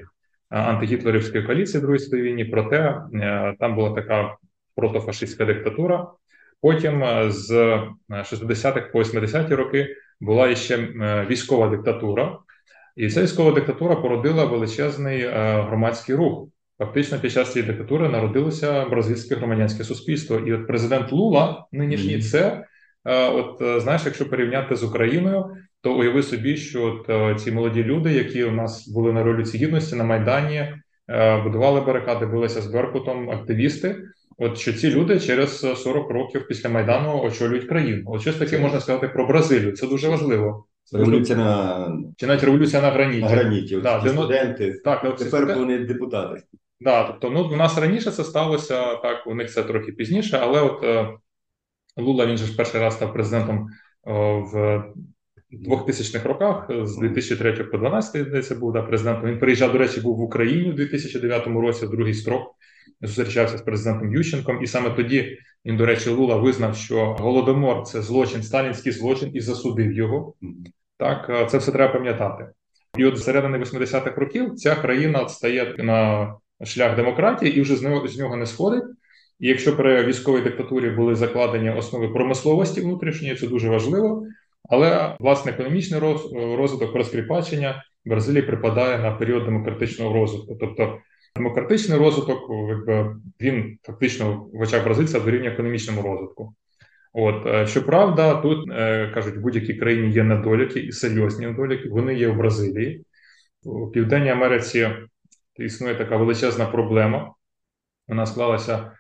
антигітлерівської 0.52 1.44
коаліції 1.44 1.80
в 1.80 1.86
Другій 1.86 2.00
світовій 2.00 2.22
війні, 2.22 2.46
проте 2.46 3.02
е, 3.14 3.56
там 3.60 3.76
була 3.76 3.90
така 3.90 4.36
протофашистська 4.76 5.46
диктатура. 5.46 6.08
Потім 6.62 7.04
е, 7.04 7.32
з 7.32 7.52
60-х 8.10 8.82
по 8.92 9.00
80-ті 9.00 9.56
роки 9.56 9.96
була 10.20 10.50
іще 10.50 10.78
е, 10.78 11.26
військова 11.30 11.68
диктатура, 11.68 12.38
і 12.96 13.10
ця 13.10 13.24
військова 13.24 13.52
диктатура 13.52 13.96
породила 13.96 14.46
величезний 14.46 15.28
громадський 15.68 16.16
рух 16.16 16.48
фактично 16.78 17.20
під 17.20 17.32
час 17.32 17.54
цієї 17.54 17.72
диктатури 17.72 18.10
народилося 18.10 18.86
бразильське 18.86 19.36
громадянське 19.36 19.84
суспільство. 19.84 20.40
І 20.40 20.54
от 20.54 20.68
президент 20.68 21.12
Лула, 21.12 21.66
нинішній, 21.72 22.22
це 22.22 22.40
е, 22.48 22.66
от 23.10 23.62
е, 23.62 23.80
знаєш, 23.80 24.02
якщо 24.06 24.30
порівняти 24.30 24.76
з 24.76 24.84
Україною, 24.84 25.46
то 25.82 25.94
уяви 25.96 26.24
собі, 26.24 26.58
що 26.58 26.84
от 26.84 27.10
е, 27.10 27.36
ці 27.36 27.52
молоді 27.52 27.84
люди, 27.84 28.14
які 28.14 28.44
у 28.44 28.52
нас 28.52 28.88
були 28.88 29.14
на 29.14 29.24
революції 29.24 29.66
гідності 29.66 29.96
на 29.96 30.04
майдані, 30.04 30.74
е, 31.10 31.42
будували 31.44 31.82
барикади, 31.82 32.26
билися 32.26 32.62
з 32.62 32.68
Беркутом, 32.68 33.30
активісти. 33.30 33.96
От 34.38 34.58
що 34.58 34.74
ці 34.74 34.92
люди 34.92 35.20
через 35.20 35.64
е, 35.64 35.76
40 35.76 36.10
років 36.12 36.48
після 36.48 36.70
майдану 36.70 37.22
очолюють 37.24 37.68
країну. 37.68 38.04
От 38.06 38.22
щось 38.22 38.36
таке 38.36 38.60
можна 38.60 38.80
сказати 38.80 39.08
про 39.08 39.28
Бразилію. 39.28 39.72
Це 39.72 39.88
дуже 39.88 40.10
важливо. 40.10 40.66
Революція 40.94 41.38
на, 41.38 41.88
Чи 42.18 42.28
навіть 42.28 42.44
революція 42.44 42.82
на 42.82 42.90
граніті. 42.92 43.22
на 43.22 43.28
граніті. 43.28 43.78
Да, 43.78 44.00
дев'яно- 44.00 44.14
студенти. 44.24 44.82
Так, 44.84 45.02
Тепер 45.18 45.48
це- 45.48 45.54
вони 45.56 45.80
депутати. 45.80 46.42
Да, 46.82 47.04
тобто, 47.04 47.30
ну 47.30 47.50
у 47.54 47.56
нас 47.56 47.78
раніше 47.78 48.12
це 48.12 48.24
сталося 48.24 48.96
так, 48.96 49.28
у 49.28 49.36
них 49.36 49.52
це 49.52 49.64
трохи 49.64 49.92
пізніше, 49.92 50.40
але 50.42 50.62
от 50.62 50.84
Лула 51.98 52.26
він 52.26 52.38
же 52.38 52.46
ж 52.46 52.56
перший 52.56 52.82
раз 52.82 52.94
став 52.94 53.14
президентом 53.14 53.68
в 54.04 54.84
2000-х 55.52 56.30
роках, 56.30 56.66
з 56.70 56.98
2003 56.98 57.52
по 57.52 57.78
2012, 57.78 58.28
здається, 58.28 58.56
був 58.56 58.74
да, 58.74 58.82
президентом. 58.82 59.30
Він 59.30 59.40
приїжджав, 59.40 59.72
до 59.72 59.78
речі, 59.78 60.02
був 60.02 60.18
в 60.18 60.22
Україні 60.22 60.72
у 60.72 60.74
2009 60.74 61.48
році, 61.48 61.86
в 61.86 61.90
другий 61.90 62.14
строк, 62.14 62.56
зустрічався 63.02 63.58
з 63.58 63.62
президентом 63.62 64.14
Ющенком, 64.14 64.64
і 64.64 64.68
саме 64.68 64.90
тоді 64.90 65.38
він, 65.66 65.78
до 65.78 65.86
речі, 65.86 66.10
Лула 66.10 66.36
визнав, 66.36 66.76
що 66.76 67.06
голодомор 67.06 67.84
це 67.84 68.02
злочин, 68.02 68.44
сталінський 68.44 68.92
злочин, 68.92 69.32
і 69.34 69.42
засудив 69.42 69.92
його. 69.92 70.34
Так, 70.98 71.30
е, 71.30 71.46
це 71.46 71.58
все 71.58 71.72
треба 71.72 71.94
пам'ятати. 71.94 72.50
І 72.98 73.06
от 73.06 73.20
середини 73.20 73.58
80-х 73.58 74.16
років 74.16 74.56
ця 74.56 74.76
країна 74.76 75.30
стає 75.30 75.76
на 75.78 76.34
шлях 76.66 76.96
демократії 76.96 77.58
і 77.58 77.62
вже 77.62 77.76
з 77.76 77.82
нього 77.82 78.08
з 78.08 78.18
нього 78.18 78.36
не 78.36 78.46
сходить. 78.46 78.84
І 79.42 79.48
якщо 79.48 79.78
при 79.78 80.06
військовій 80.06 80.42
диктатурі 80.42 80.90
були 80.90 81.16
закладені 81.16 81.70
основи 81.70 82.08
промисловості 82.08 82.82
внутрішньої, 82.82 83.36
це 83.36 83.48
дуже 83.48 83.70
важливо. 83.70 84.24
Але 84.70 85.16
власне 85.20 85.52
економічний 85.52 86.00
роз- 86.00 86.56
розвиток 86.56 86.96
розкріпачення 86.96 87.84
в 88.06 88.10
Бразилії 88.10 88.42
припадає 88.42 88.98
на 88.98 89.12
період 89.12 89.46
демократичного 89.46 90.14
розвитку. 90.14 90.58
Тобто 90.60 90.98
демократичний 91.36 92.00
розвиток, 92.00 92.40
якби 92.70 93.16
він 93.42 93.78
фактично 93.84 94.48
в 94.54 94.62
очах 94.62 94.84
бразильця 94.84 95.20
дорівнює 95.20 95.52
економічному 95.52 96.02
розвитку. 96.02 96.54
От 97.14 97.46
е, 97.48 97.68
щоправда, 97.68 98.36
тут 98.36 98.72
е, 98.72 99.12
кажуть, 99.14 99.36
в 99.36 99.40
будь-якій 99.40 99.74
країні 99.74 100.12
є 100.14 100.24
недоліки 100.24 100.80
і 100.80 100.92
серйозні 100.92 101.46
недоліки. 101.46 101.90
Вони 101.90 102.16
є 102.16 102.28
в 102.28 102.38
Бразилії. 102.38 103.06
У 103.64 103.88
Південній 103.88 104.30
Америці 104.30 104.90
існує 105.56 105.96
така 105.96 106.18
величезна 106.18 106.66
проблема. 106.66 107.34
Вона 108.08 108.26
склалася 108.26 108.92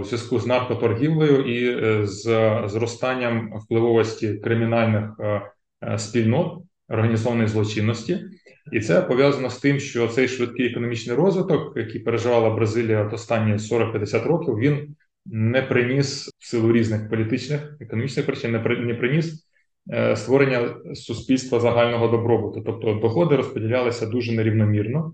у 0.00 0.04
зв'язку 0.04 0.38
з 0.38 0.46
наркоторгівлею 0.46 1.40
і 1.44 1.84
е, 1.84 2.06
з 2.06 2.22
зростанням 2.66 3.52
впливовості 3.58 4.34
кримінальних 4.34 5.10
е, 5.20 5.42
е, 5.82 5.98
спільнот 5.98 6.62
організованої 6.88 7.48
злочинності. 7.48 8.20
І 8.72 8.80
це 8.80 9.02
пов'язано 9.02 9.50
з 9.50 9.58
тим, 9.58 9.80
що 9.80 10.08
цей 10.08 10.28
швидкий 10.28 10.70
економічний 10.70 11.16
розвиток, 11.16 11.76
який 11.76 12.00
переживала 12.00 12.50
Бразилія 12.50 13.04
от 13.06 13.12
останні 13.12 13.52
40-50 13.52 14.24
років, 14.24 14.58
він 14.58 14.96
не 15.26 15.62
приніс 15.62 16.30
в 16.38 16.46
силу 16.46 16.72
різних 16.72 17.10
політичних 17.10 17.76
економічних 17.80 18.26
причин, 18.26 18.52
не 18.52 18.58
при- 18.58 18.78
не 18.78 18.94
приніс 18.94 19.46
е, 19.92 20.16
створення 20.16 20.74
суспільства 20.94 21.60
загального 21.60 22.08
добробуту. 22.08 22.62
Тобто 22.66 22.94
доходи 22.94 23.36
розподілялися 23.36 24.06
дуже 24.06 24.32
нерівномірно, 24.32 25.12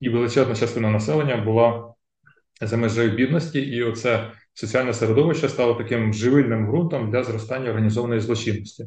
і 0.00 0.08
величезна 0.08 0.54
частина 0.54 0.90
населення 0.90 1.36
була 1.36 1.94
за 2.60 2.76
межею 2.76 3.10
бідності, 3.10 3.60
і 3.60 3.82
оце 3.82 4.30
соціальне 4.54 4.94
середовище 4.94 5.48
стало 5.48 5.74
таким 5.74 6.12
живильним 6.12 6.66
ґрунтом 6.66 7.10
для 7.10 7.22
зростання 7.24 7.70
організованої 7.70 8.20
злочинності. 8.20 8.86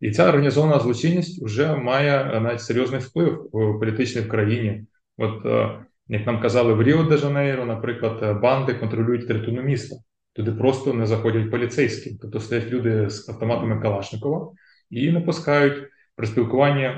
І 0.00 0.10
ця 0.10 0.28
організована 0.28 0.78
злочинність 0.78 1.44
вже 1.44 1.76
має 1.76 2.20
е, 2.20 2.40
навіть 2.40 2.60
серйозний 2.60 3.00
вплив 3.00 3.48
в 3.52 3.80
політичній 3.80 4.22
країні. 4.22 4.84
От 5.18 5.46
е, 5.46 5.78
як 6.08 6.26
нам 6.26 6.40
казали 6.40 6.74
в 6.74 6.82
Ріо 6.82 7.02
де 7.02 7.16
Жанейро, 7.16 7.66
наприклад, 7.66 8.18
е, 8.22 8.32
банди 8.32 8.74
контролюють 8.74 9.28
територію 9.28 9.62
міста. 9.62 9.96
Туди 10.32 10.52
просто 10.52 10.94
не 10.94 11.06
заходять 11.06 11.50
поліцейські, 11.50 12.18
тобто 12.22 12.40
стоять 12.40 12.70
люди 12.70 13.10
з 13.10 13.28
автоматами 13.28 13.80
Калашникова 13.80 14.52
і 14.90 15.12
не 15.12 15.20
пускають. 15.20 15.86
При 16.16 16.26
спілкуванні, 16.26 16.90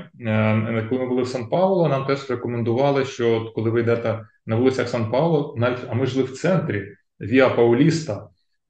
коли 0.89 1.01
ми 1.01 1.07
були 1.07 1.21
в 1.21 1.27
Сан-Пауло, 1.27 1.89
нам 1.89 2.05
теж 2.05 2.29
рекомендували, 2.29 3.05
що 3.05 3.51
коли 3.55 3.69
ви 3.69 3.81
йдете 3.81 4.19
на 4.45 4.55
вулицях 4.55 4.89
Сан-Пауло, 4.89 5.55
навіть 5.57 5.79
а 5.89 5.93
ми 5.93 6.05
жили 6.05 6.23
в 6.23 6.31
центрі 6.31 6.95
Віа 7.21 7.49
Пауліста, 7.49 8.27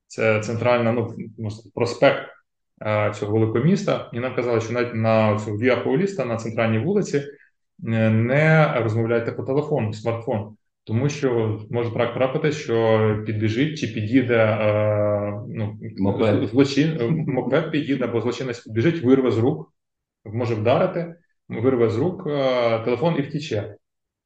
це 0.07 0.39
центральна, 0.39 0.91
ну 0.91 1.15
проспект 1.75 2.29
е, 2.85 3.11
цього 3.15 3.33
великого 3.33 3.65
міста, 3.65 4.09
і 4.13 4.19
нам 4.19 4.35
казали, 4.35 4.61
що 4.61 4.73
навіть 4.73 4.95
на 4.95 5.39
цю 5.39 5.51
Віа 5.51 5.75
Пауліста 5.75 6.25
на 6.25 6.37
центральній 6.37 6.79
вулиці 6.79 7.17
е, 7.17 8.09
не 8.09 8.73
розмовляйте 8.83 9.31
по 9.31 9.43
телефону, 9.43 9.93
смартфон, 9.93 10.55
тому 10.83 11.09
що 11.09 11.59
може 11.71 11.93
так 11.93 12.13
трапити, 12.13 12.51
що 12.51 13.23
підбіжить 13.25 13.79
чи 13.79 13.87
під'їде 13.87 14.37
е, 14.37 15.41
ну, 15.47 15.79
Мопед. 15.97 16.49
злочин, 16.49 17.25
мопед 17.27 17.71
під'їде, 17.71 18.03
або 18.03 18.21
злочинець 18.21 18.59
підбіжить, 18.59 19.03
вирве 19.03 19.31
з 19.31 19.37
рук, 19.37 19.73
може 20.25 20.55
вдарити, 20.55 21.15
вирве 21.49 21.89
з 21.89 21.97
рук 21.97 22.23
телефон 22.85 23.15
і 23.17 23.21
втіче. 23.21 23.75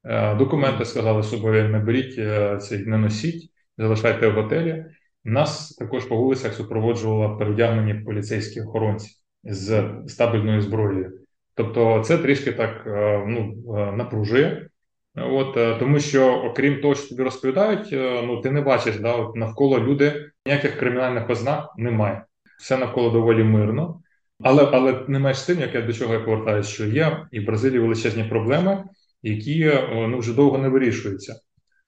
Е, 0.10 0.36
Документи 0.36 0.86
сказали 0.86 1.24
собою 1.24 1.70
не 1.70 1.80
беріть, 1.80 2.16
е, 2.18 2.58
це 2.58 2.78
не 2.78 2.98
носіть, 2.98 3.52
залишайте 3.78 4.28
в 4.28 4.34
готелі. 4.34 4.86
Нас 5.24 5.76
також 5.76 6.06
по 6.06 6.16
вулицях 6.16 6.54
супроводжували 6.54 7.38
переодягнені 7.38 7.94
поліцейські 7.94 8.62
охоронці 8.62 9.12
з 9.44 9.84
стабільною 10.08 10.62
зброєю. 10.62 11.20
Тобто, 11.56 12.04
це 12.06 12.18
трішки 12.18 12.52
так 12.52 12.84
е, 12.88 13.24
ну, 13.28 13.54
напружує. 13.98 14.70
От 15.16 15.80
тому, 15.80 16.00
що 16.00 16.34
окрім 16.34 16.82
того, 16.82 16.96
що 16.96 17.10
тобі 17.10 17.24
розповідають, 17.24 17.88
ну 18.28 18.42
ти 18.42 18.52
не 18.52 18.62
бачиш, 18.62 19.00
да, 19.00 19.14
от 19.14 19.36
навколо 19.36 19.80
люди 19.80 20.32
ніяких 20.46 20.78
кримінальних 20.80 21.30
ознак 21.30 21.74
немає. 21.78 22.26
Все 22.60 22.78
навколо 22.78 23.10
доволі 23.10 23.44
мирно. 23.44 24.02
Але 24.44 24.70
але 24.72 25.06
не 25.08 25.20
менш 25.20 25.42
тим, 25.42 25.60
як 25.60 25.76
я 25.76 25.82
до 25.82 25.94
чого 25.94 26.14
я 26.14 26.20
повертаюся, 26.20 26.70
що 26.70 26.86
є 26.86 27.26
і 27.32 27.40
в 27.40 27.46
Бразилії 27.46 27.80
величезні 27.80 28.24
проблеми, 28.24 28.84
які 29.27 29.62
е, 29.62 30.07
ну 30.10 30.17
вже 30.17 30.34
довго 30.34 30.57
не 30.57 30.69
вирішуються. 30.69 31.36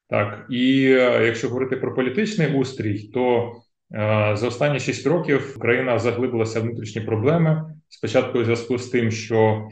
Так 0.10 0.46
і 0.50 0.86
е, 0.86 1.26
якщо 1.26 1.48
говорити 1.48 1.76
про 1.76 1.96
політичний 1.96 2.56
устрій, 2.56 3.00
то 3.14 3.52
е, 3.94 4.32
за 4.38 4.48
останні 4.48 4.80
6 4.80 5.08
років 5.08 5.60
країна 5.60 6.00
заглибилася 6.00 6.60
в 6.60 6.64
внутрішні 6.64 7.02
проблеми. 7.02 7.74
Спочатку 7.90 8.40
у 8.40 8.44
зв'язку 8.44 8.78
з 8.78 8.88
тим, 8.88 9.12
що 9.12 9.68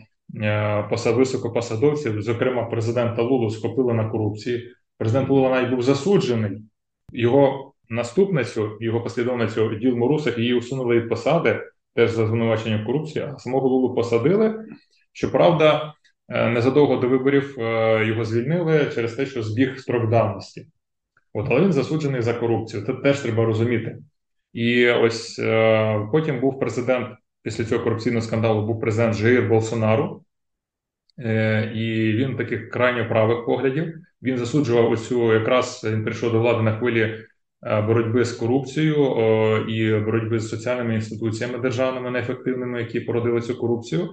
посад 0.89 1.15
високопосадовців, 1.15 2.21
зокрема 2.21 2.63
президента 2.63 3.21
Лулу, 3.21 3.49
схопили 3.49 3.93
на 3.93 4.09
корупції. 4.09 4.73
Президент 4.97 5.29
Лула 5.29 5.49
навіть 5.49 5.69
був 5.69 5.81
засуджений. 5.81 6.51
Його 7.13 7.73
наступницю, 7.89 8.77
його 8.79 9.01
послідовницю 9.01 9.75
Ділму 9.75 10.07
Русах, 10.07 10.37
її 10.37 10.53
усунули 10.53 10.99
від 10.99 11.09
посади 11.09 11.61
теж 11.95 12.11
за 12.11 12.27
звинувачення 12.27 12.83
в 12.83 12.85
корупції, 12.85 13.25
а 13.25 13.37
самого 13.37 13.67
Лулу 13.67 13.95
посадили. 13.95 14.65
Щоправда, 15.13 15.93
незадовго 16.29 16.95
до 16.95 17.09
виборів 17.09 17.55
е, 17.59 18.05
його 18.05 18.25
звільнили 18.25 18.91
через 18.95 19.13
те, 19.13 19.25
що 19.25 19.43
збіг 19.43 19.79
строк 19.79 20.09
давності. 20.09 20.67
От, 21.33 21.47
але 21.49 21.61
він 21.61 21.73
засуджений 21.73 22.21
за 22.21 22.33
корупцію. 22.33 22.85
Це 22.85 22.93
теж 22.93 23.19
треба 23.19 23.45
розуміти. 23.45 23.97
І 24.53 24.89
ось 24.89 25.39
е, 25.39 26.07
потім 26.11 26.39
був 26.39 26.59
президент 26.59 27.07
після 27.41 27.65
цього 27.65 27.83
корупційного 27.83 28.21
скандалу, 28.21 28.67
був 28.67 28.81
президент 28.81 29.15
Жаїр 29.15 29.47
Болсонару, 29.47 30.23
е, 31.19 31.71
і 31.75 32.13
він 32.13 32.37
таких 32.37 32.69
крайньо 32.69 33.09
правих 33.09 33.45
поглядів. 33.45 33.93
Він 34.21 34.37
засуджував 34.37 34.91
оцю 34.91 35.33
якраз 35.33 35.81
він 35.91 36.03
прийшов 36.03 36.31
до 36.31 36.39
влади 36.39 36.61
на 36.61 36.77
хвилі 36.77 37.01
е, 37.63 37.81
боротьби 37.81 38.25
з 38.25 38.31
корупцією 38.31 39.05
е, 39.05 39.65
і 39.71 39.99
боротьби 39.99 40.39
з 40.39 40.49
соціальними 40.49 40.95
інституціями 40.95 41.57
державними 41.57 42.11
неефективними, 42.11 42.79
які 42.79 42.99
породили 42.99 43.41
цю 43.41 43.57
корупцію. 43.57 44.09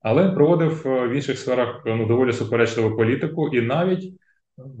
Але 0.00 0.30
проводив 0.30 0.82
е, 0.86 1.08
в 1.08 1.12
інших 1.12 1.38
сферах 1.38 1.82
ну, 1.86 2.06
доволі 2.06 2.32
суперечливу 2.32 2.96
політику, 2.96 3.48
і 3.48 3.60
навіть 3.60 4.12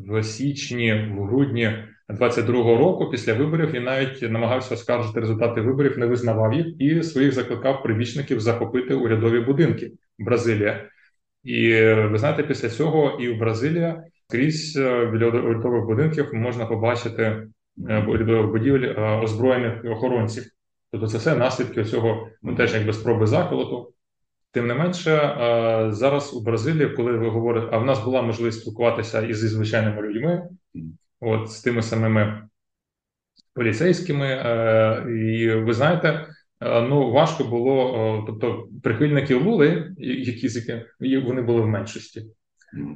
в 0.08 0.22
січні, 0.22 1.12
в 1.16 1.24
грудні 1.24 1.72
22-го 2.08 2.76
року, 2.76 3.10
після 3.10 3.34
виборів, 3.34 3.70
він 3.70 3.82
навіть 3.82 4.22
намагався 4.22 4.74
оскаржити 4.74 5.20
результати 5.20 5.60
виборів, 5.60 5.98
не 5.98 6.06
визнавав 6.06 6.54
їх 6.54 6.66
і 6.78 7.02
своїх 7.02 7.32
закликав 7.32 7.82
прибічників 7.82 8.40
захопити 8.40 8.94
урядові 8.94 9.40
будинки 9.40 9.92
Бразилія. 10.18 10.90
І 11.44 11.72
ви 11.82 12.18
знаєте, 12.18 12.42
після 12.42 12.68
цього 12.68 13.20
і 13.20 13.28
в 13.28 13.38
Бразилія 13.38 14.04
крізь 14.30 14.76
е, 14.76 15.06
біля 15.06 15.26
урядових 15.26 15.84
будинків 15.84 16.34
можна 16.34 16.66
побачити 16.66 17.22
е, 17.88 18.04
урядових 18.04 18.50
будівель 18.50 18.94
озброєних 19.22 19.84
охоронців. 19.84 20.44
Тобто, 20.92 21.06
це 21.06 21.18
все 21.18 21.36
наслідки 21.36 21.84
цього 21.84 22.28
ну 22.42 22.54
теж 22.54 22.74
якби 22.74 22.92
спроби 22.92 23.26
заколоту. 23.26 23.92
Тим 24.58 24.66
не 24.66 24.74
менше, 24.74 25.10
е, 25.10 25.92
зараз 25.92 26.34
у 26.34 26.40
Бразилії, 26.40 26.88
коли 26.88 27.12
ви 27.12 27.28
говорите, 27.28 27.68
а 27.72 27.78
в 27.78 27.84
нас 27.84 28.04
була 28.04 28.22
можливість 28.22 28.60
спілкуватися 28.60 29.22
із 29.22 29.38
звичайними 29.38 30.02
людьми, 30.02 30.48
от 31.20 31.50
з 31.50 31.62
тими 31.62 31.82
самими 31.82 32.42
поліцейськими, 33.54 34.26
е, 34.26 35.04
і 35.10 35.50
ви 35.50 35.72
знаєте, 35.72 36.26
е, 36.60 36.82
ну 36.82 37.10
важко 37.10 37.44
було, 37.44 38.24
тобто 38.26 38.68
прихильників 38.82 39.46
Лули, 39.46 39.94
які 39.98 40.48
вони 41.26 41.42
були 41.42 41.60
в 41.60 41.68
меншості. 41.68 42.22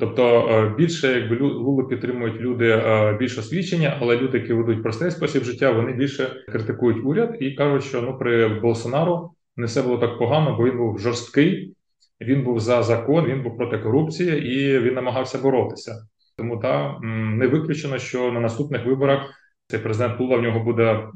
Тобто 0.01 0.75
більше 0.79 1.21
якби 1.21 1.47
Лулу 1.47 1.89
підтримують 1.89 2.41
люди 2.41 2.83
більш 3.19 3.39
освічення, 3.39 3.99
але 4.01 4.17
люди, 4.17 4.39
які 4.39 4.53
ведуть 4.53 4.83
простий 4.83 5.11
спосіб 5.11 5.45
життя, 5.45 5.71
вони 5.71 5.93
більше 5.93 6.45
критикують 6.49 7.05
уряд 7.05 7.37
і 7.41 7.51
кажуть, 7.51 7.85
що 7.85 8.03
ну 8.03 8.19
при 8.19 8.49
Болсонару 8.49 9.31
не 9.57 9.67
все 9.67 9.83
було 9.83 9.99
так 9.99 10.19
погано, 10.19 10.57
бо 10.57 10.65
він 10.65 10.77
був 10.77 10.99
жорсткий, 10.99 11.75
він 12.21 12.45
був 12.45 12.61
за 12.61 12.83
закон, 12.83 13.25
він 13.25 13.43
був 13.43 13.57
проти 13.57 13.79
корупції 13.79 14.55
і 14.55 14.79
він 14.79 14.95
намагався 14.95 15.39
боротися. 15.39 16.07
Тому 16.37 16.57
та 16.57 16.99
не 17.03 17.47
виключено, 17.47 17.99
що 17.99 18.33
на 18.33 18.41
наступних 18.41 18.87
виборах 18.87 19.31
цей 19.67 19.81
президент 19.81 20.21
Лула 20.21 20.37
в 20.37 20.43
нього 20.43 20.61
буде 20.61 21.09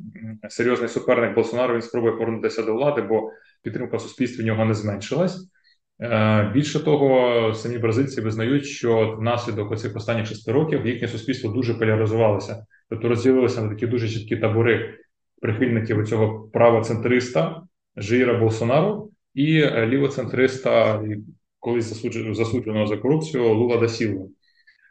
серйозний 0.49 0.89
суперник 0.89 1.35
Болсонару. 1.35 1.75
Він 1.75 1.83
спробує 1.83 2.13
повернутися 2.13 2.63
до 2.63 2.75
влади, 2.75 3.03
бо 3.03 3.31
підтримка 3.63 3.97
в 3.97 4.01
суспільстві 4.01 4.43
в 4.43 4.47
нього 4.47 4.65
не 4.65 4.75
зменшилась. 4.75 5.51
Е, 6.01 6.51
Більше 6.55 6.85
того, 6.85 7.55
самі 7.55 7.79
бразильці 7.79 8.21
визнають, 8.21 8.65
що 8.65 9.17
внаслідок 9.19 9.73
оцих 9.73 9.97
останніх 9.97 10.27
шести 10.27 10.53
років 10.53 10.87
їхнє 10.87 11.09
суспільство 11.09 11.51
дуже 11.51 11.75
поляризувалося, 11.75 12.67
тобто 12.91 13.09
розділилося 13.09 13.63
на 13.63 13.69
такі 13.69 13.87
дуже 13.87 14.09
чіткі 14.09 14.37
табори 14.37 14.95
прихильників 15.43 16.09
цього 16.09 16.49
правоцентриста 16.53 17.63
Жира 17.97 18.39
Болсонару 18.39 19.11
і 19.35 19.61
е, 19.61 19.87
лівоцентриста, 19.87 21.03
колись 21.61 21.85
засудженого 21.85 22.35
засудженого 22.35 22.87
за 22.87 22.97
корупцію 22.97 23.55
Лула 23.55 23.77
да 23.77 23.89
Сілва. 23.89 24.27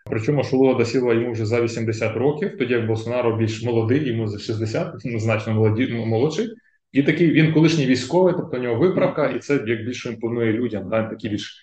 Причому, 0.10 0.44
що 0.44 0.58
Лула 0.58 0.74
да 0.74 0.86
Сілва 0.86 1.14
йому 1.14 1.32
вже 1.32 1.46
за 1.46 1.62
80 1.62 2.16
років, 2.16 2.58
тоді 2.58 2.74
як 2.74 2.88
Болсонару 2.88 3.38
більш 3.38 3.64
молодий, 3.64 4.08
йому 4.08 4.28
за 4.28 4.40
60, 4.40 4.94
ну, 5.06 5.20
значно 5.20 5.54
молоді, 5.54 5.88
молодший. 5.88 6.50
І 6.92 7.04
такий 7.04 7.32
він 7.32 7.54
колишній 7.54 7.86
військовий, 7.86 8.34
тобто 8.38 8.58
у 8.58 8.60
нього 8.60 8.76
виправка, 8.76 9.28
і 9.28 9.40
це 9.40 9.54
як 9.54 9.86
більше 9.86 10.10
імпонує 10.10 10.54
людям, 10.54 10.90
да, 10.90 11.04
такі 11.04 11.30
більш 11.30 11.62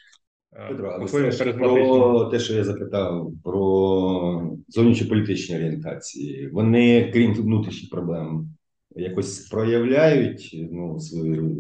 е, 0.53 0.69
Петро, 0.69 0.99
про 1.63 2.25
те, 2.25 2.39
що 2.39 2.55
я 2.55 2.65
запитав 2.65 3.33
про 3.45 4.57
зовнішньополітичні 4.69 5.57
орієнтації, 5.57 6.49
вони, 6.49 7.11
крім 7.13 7.35
внутрішніх 7.35 7.91
проблем, 7.91 8.49
якось 8.97 9.39
проявляють 9.39 10.69
ну, 10.73 11.01
свою, 11.01 11.57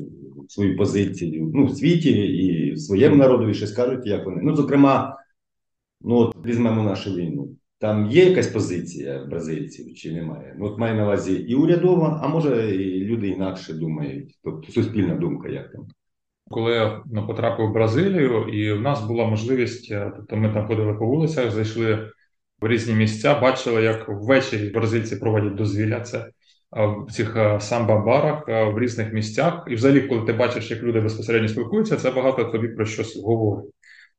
свою 0.48 0.76
позицію 0.76 1.50
ну, 1.54 1.66
в 1.66 1.76
світі 1.76 2.10
і 2.10 2.76
своєму 2.76 3.16
народові 3.16 3.54
щось 3.54 3.72
кажуть, 3.72 4.06
як 4.06 4.24
вони. 4.24 4.40
Ну, 4.42 4.56
зокрема, 4.56 5.16
ну, 6.00 6.16
от 6.16 6.46
візьмемо 6.46 6.82
нашу 6.82 7.14
війну. 7.14 7.48
Там 7.78 8.10
є 8.10 8.24
якась 8.24 8.46
позиція 8.46 9.24
бразильців 9.24 9.94
чи 9.94 10.12
немає? 10.12 10.56
Ну, 10.58 10.66
от 10.66 10.78
маю 10.78 10.94
на 10.94 11.04
увазі 11.04 11.32
і 11.32 11.54
урядова, 11.54 12.20
а 12.22 12.28
може, 12.28 12.76
і 12.76 13.04
люди 13.04 13.28
інакше 13.28 13.74
думають. 13.74 14.38
Тобто 14.44 14.72
суспільна 14.72 15.14
думка, 15.14 15.48
як 15.48 15.72
там. 15.72 15.86
Коли 16.50 16.72
я 16.72 17.02
ну, 17.12 17.26
потрапив 17.26 17.70
в 17.70 17.72
Бразилію, 17.72 18.48
і 18.48 18.72
в 18.72 18.80
нас 18.80 19.06
була 19.06 19.26
можливість, 19.26 19.92
е, 19.92 20.12
тобто 20.16 20.36
ми 20.36 20.52
там 20.52 20.66
ходили 20.66 20.94
по 20.94 21.06
вулицях, 21.06 21.50
зайшли 21.50 22.10
в 22.60 22.68
різні 22.68 22.94
місця, 22.94 23.40
бачили, 23.40 23.82
як 23.82 24.08
ввечері 24.08 24.70
бразильці 24.70 25.16
проводять 25.16 25.54
дозвілля. 25.54 26.00
Це 26.00 26.30
в 26.72 27.12
цих 27.12 27.36
самба-барах 27.60 28.46
в 28.46 28.78
різних 28.78 29.12
місцях. 29.12 29.64
І 29.68 29.74
взагалі, 29.74 30.00
коли 30.00 30.26
ти 30.26 30.32
бачиш, 30.32 30.70
як 30.70 30.82
люди 30.82 31.00
безпосередньо 31.00 31.48
спілкуються, 31.48 31.96
це 31.96 32.10
багато 32.10 32.44
тобі 32.44 32.68
про 32.68 32.86
щось 32.86 33.16
говорить. 33.16 33.70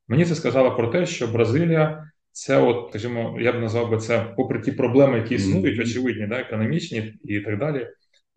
Мені 0.07 0.25
це 0.25 0.35
сказало 0.35 0.75
про 0.75 0.87
те, 0.87 1.05
що 1.05 1.27
Бразилія 1.27 2.03
це, 2.31 2.57
от, 2.57 2.87
скажімо, 2.89 3.37
я 3.39 3.51
б 3.51 3.61
назвав 3.61 3.89
би 3.89 3.97
це, 3.97 4.33
попри 4.37 4.61
ті 4.61 4.71
проблеми, 4.71 5.17
які 5.17 5.35
існують, 5.35 5.79
очевидні, 5.79 6.27
да, 6.27 6.39
економічні 6.39 7.13
і 7.23 7.39
так 7.39 7.59
далі, 7.59 7.87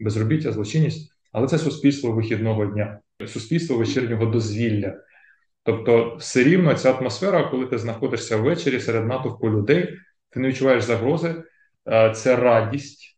безробіття, 0.01 0.53
злочинність, 0.53 1.13
але 1.33 1.47
це 1.49 1.59
суспільство 1.59 2.13
вихідного 2.13 2.67
дня, 2.67 2.99
суспільство 3.27 3.77
вечірнього 3.77 4.27
дозвілля. 4.27 4.95
Тобто, 5.63 6.17
все 6.21 6.45
рівно 6.45 6.75
ця 6.75 6.93
атмосфера, 6.93 7.45
коли 7.45 7.67
ти 7.67 7.79
знаходишся 7.79 8.37
ввечері 8.37 8.81
серед 8.81 9.07
натовпу 9.07 9.51
людей, 9.51 9.89
ти 10.31 10.41
не 10.41 10.49
відчуваєш 10.49 10.85
загрози, 10.85 11.35
це 12.15 12.37
радість. 12.37 13.16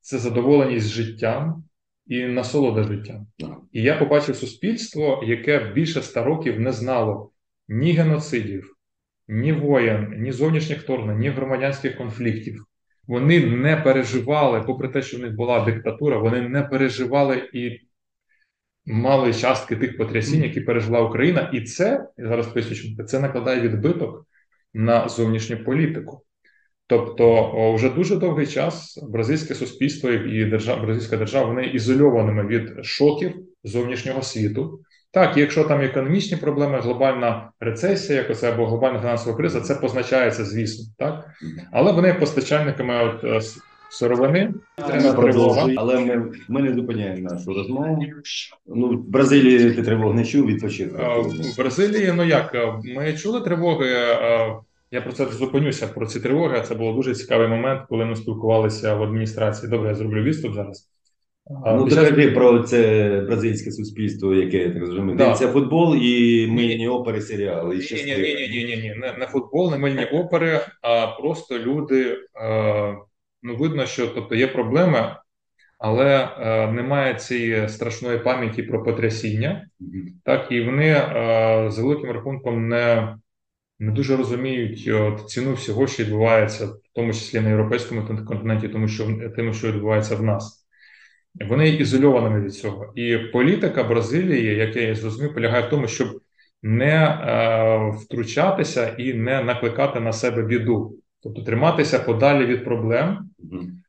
Це 0.00 0.18
задоволеність 0.18 0.88
життям 0.88 1.64
і 2.06 2.24
насолода 2.24 2.82
життям. 2.82 3.26
І 3.72 3.82
я 3.82 3.96
побачив 3.96 4.36
суспільство, 4.36 5.24
яке 5.26 5.72
більше 5.72 6.00
ста 6.00 6.24
років 6.24 6.60
не 6.60 6.72
знало 6.72 7.32
ні 7.68 7.92
геноцидів, 7.92 8.76
ні 9.28 9.52
воєн, 9.52 10.14
ні 10.18 10.32
зовнішніх 10.32 10.80
вторгнень, 10.80 11.18
ні 11.18 11.28
громадянських 11.28 11.96
конфліктів. 11.96 12.64
Вони 13.06 13.46
не 13.46 13.76
переживали, 13.76 14.60
попри 14.60 14.88
те, 14.88 15.02
що 15.02 15.16
в 15.16 15.20
них 15.20 15.34
була 15.34 15.64
диктатура, 15.64 16.18
вони 16.18 16.48
не 16.48 16.62
переживали 16.62 17.50
і 17.52 17.80
мали 18.86 19.34
частки 19.34 19.76
тих 19.76 19.98
потрясінь, 19.98 20.42
які 20.42 20.60
пережила 20.60 21.00
Україна. 21.00 21.50
І 21.52 21.60
це, 21.60 22.06
я 22.18 22.28
зараз 22.28 22.46
поясню, 22.46 23.04
це 23.04 23.20
накладає 23.20 23.60
відбиток 23.60 24.26
на 24.74 25.08
зовнішню 25.08 25.64
політику. 25.64 26.24
Тобто, 26.92 27.74
вже 27.74 27.88
дуже 27.88 28.16
довгий 28.16 28.46
час 28.46 28.98
бразильське 29.08 29.54
суспільство 29.54 30.10
і 30.10 30.44
держава, 30.44 30.82
бразильська 30.82 31.16
держава 31.16 31.46
вони 31.46 31.64
ізольованими 31.64 32.46
від 32.46 32.84
шоків 32.84 33.32
зовнішнього 33.64 34.22
світу. 34.22 34.80
Так, 35.10 35.36
якщо 35.36 35.64
там 35.64 35.80
економічні 35.80 36.36
проблеми, 36.36 36.80
глобальна 36.80 37.50
рецесія, 37.60 38.18
як 38.18 38.30
оце 38.30 38.52
або 38.52 38.66
глобальна 38.66 39.00
фінансова 39.00 39.36
криза, 39.36 39.60
це 39.60 39.74
позначається, 39.74 40.44
звісно, 40.44 40.84
так. 40.98 41.30
Але 41.72 41.92
вони 41.92 42.14
постачальниками 42.14 43.04
от, 43.04 43.24
е, 43.24 43.40
сировини, 43.90 44.54
продовжує, 45.16 45.76
але 45.78 45.98
ми, 46.00 46.32
ми 46.48 46.62
не 46.62 46.74
зупиняємо 46.74 47.28
нашу 47.30 47.54
розмову. 47.54 48.04
Ну, 48.66 48.88
в 48.88 49.10
Бразилії 49.10 49.70
ти 49.70 49.82
тривог 49.82 50.14
не 50.14 50.24
чув, 50.24 50.46
відпочив. 50.46 50.96
Е, 51.00 51.20
В 51.52 51.56
Бразилії, 51.56 52.12
ну 52.16 52.24
як, 52.24 52.54
е, 52.54 52.72
ми 52.96 53.12
чули 53.12 53.40
тривоги. 53.40 53.86
Е, 54.92 54.96
Я 54.96 55.00
про 55.00 55.12
це 55.12 55.26
зупинюся 55.26 55.86
про 55.86 56.06
ці 56.06 56.20
тривоги. 56.20 56.62
Це 56.64 56.74
було 56.74 56.92
дуже 56.92 57.14
цікавий 57.14 57.48
момент, 57.48 57.80
коли 57.88 58.04
ми 58.04 58.16
спілкувалися 58.16 58.94
в 58.94 59.02
адміністрації. 59.02 59.70
Добре, 59.70 59.88
я 59.88 59.94
зроблю 59.94 60.22
відступ 60.22 60.54
зараз. 60.54 60.88
Е, 61.66 61.74
Ну, 61.76 61.84
під 61.84 61.94
час- 61.94 62.34
про 62.34 62.58
це 62.58 63.22
бразильське 63.26 63.70
суспільство, 63.70 64.34
яке 64.34 64.56
я 64.56 64.70
так 64.70 64.80
розумію. 64.80 65.16
Да. 65.16 65.24
Дивиться 65.24 65.48
футбол 65.48 65.96
і 65.96 66.46
мильні 66.50 66.88
опери, 66.88 67.20
серіали. 67.20 67.76
Ні, 67.76 68.02
ні, 68.04 68.16
ні, 68.16 68.34
ні, 68.34 68.48
ні, 68.48 68.64
ні, 68.64 68.76
ні, 68.76 68.94
не, 68.96 69.12
не 69.18 69.26
футбол, 69.26 69.70
не 69.70 69.78
мильні 69.78 70.04
опери, 70.04 70.60
а 70.82 71.06
просто 71.06 71.58
люди. 71.58 72.16
Е, 72.44 72.96
ну, 73.42 73.56
видно, 73.56 73.86
що 73.86 74.06
тобто 74.06 74.34
є 74.34 74.46
проблеми, 74.46 75.16
але 75.78 76.28
е, 76.40 76.72
немає 76.72 77.14
цієї 77.14 77.68
страшної 77.68 78.18
пам'яті 78.18 78.62
про 78.62 78.82
потрясіння. 78.82 79.66
Мгм. 79.80 80.08
Так, 80.24 80.46
і 80.50 80.60
вони 80.60 80.88
е, 80.88 81.66
за 81.70 81.82
великим 81.82 82.10
рахунком 82.10 82.68
не, 82.68 83.14
не 83.82 83.92
дуже 83.92 84.16
розуміють 84.16 84.84
е, 84.86 84.92
от, 84.92 85.30
ціну 85.30 85.52
всього, 85.54 85.86
що 85.86 86.02
відбувається, 86.02 86.66
в 86.66 86.78
тому 86.94 87.12
числі 87.12 87.40
на 87.40 87.48
європейському 87.48 88.00
кон- 88.00 88.24
континенті, 88.24 88.68
тому 88.68 88.88
що 88.88 89.06
тим, 89.36 89.54
що 89.54 89.68
відбувається 89.72 90.16
в 90.16 90.22
нас. 90.22 90.66
Вони 91.48 91.68
є 91.68 91.76
ізольованими 91.76 92.40
від 92.40 92.54
цього. 92.54 92.92
І 92.96 93.18
політика 93.18 93.84
Бразилії, 93.84 94.56
як 94.56 94.76
я 94.76 94.94
зрозумів, 94.94 95.34
полягає 95.34 95.66
в 95.66 95.70
тому, 95.70 95.88
щоб 95.88 96.20
не 96.62 96.94
е, 96.94 97.96
втручатися 97.98 98.88
і 98.88 99.14
не 99.14 99.42
накликати 99.42 100.00
на 100.00 100.12
себе 100.12 100.42
біду, 100.42 100.96
тобто 101.22 101.42
триматися 101.42 101.98
подалі 101.98 102.46
від 102.46 102.64
проблем 102.64 103.30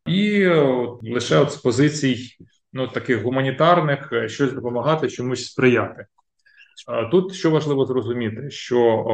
і 0.06 0.41
е, 0.41 0.88
лише 1.01 1.38
от 1.38 1.51
з 1.51 1.58
позицій 1.58 2.38
ну, 2.73 2.88
таких 2.88 3.21
гуманітарних 3.21 4.10
е, 4.13 4.29
щось 4.29 4.53
допомагати, 4.53 5.10
чомусь 5.10 5.45
сприяти. 5.45 6.06
Тут 7.12 7.33
що 7.33 7.51
важливо 7.51 7.86
зрозуміти, 7.86 8.49
що 8.49 9.05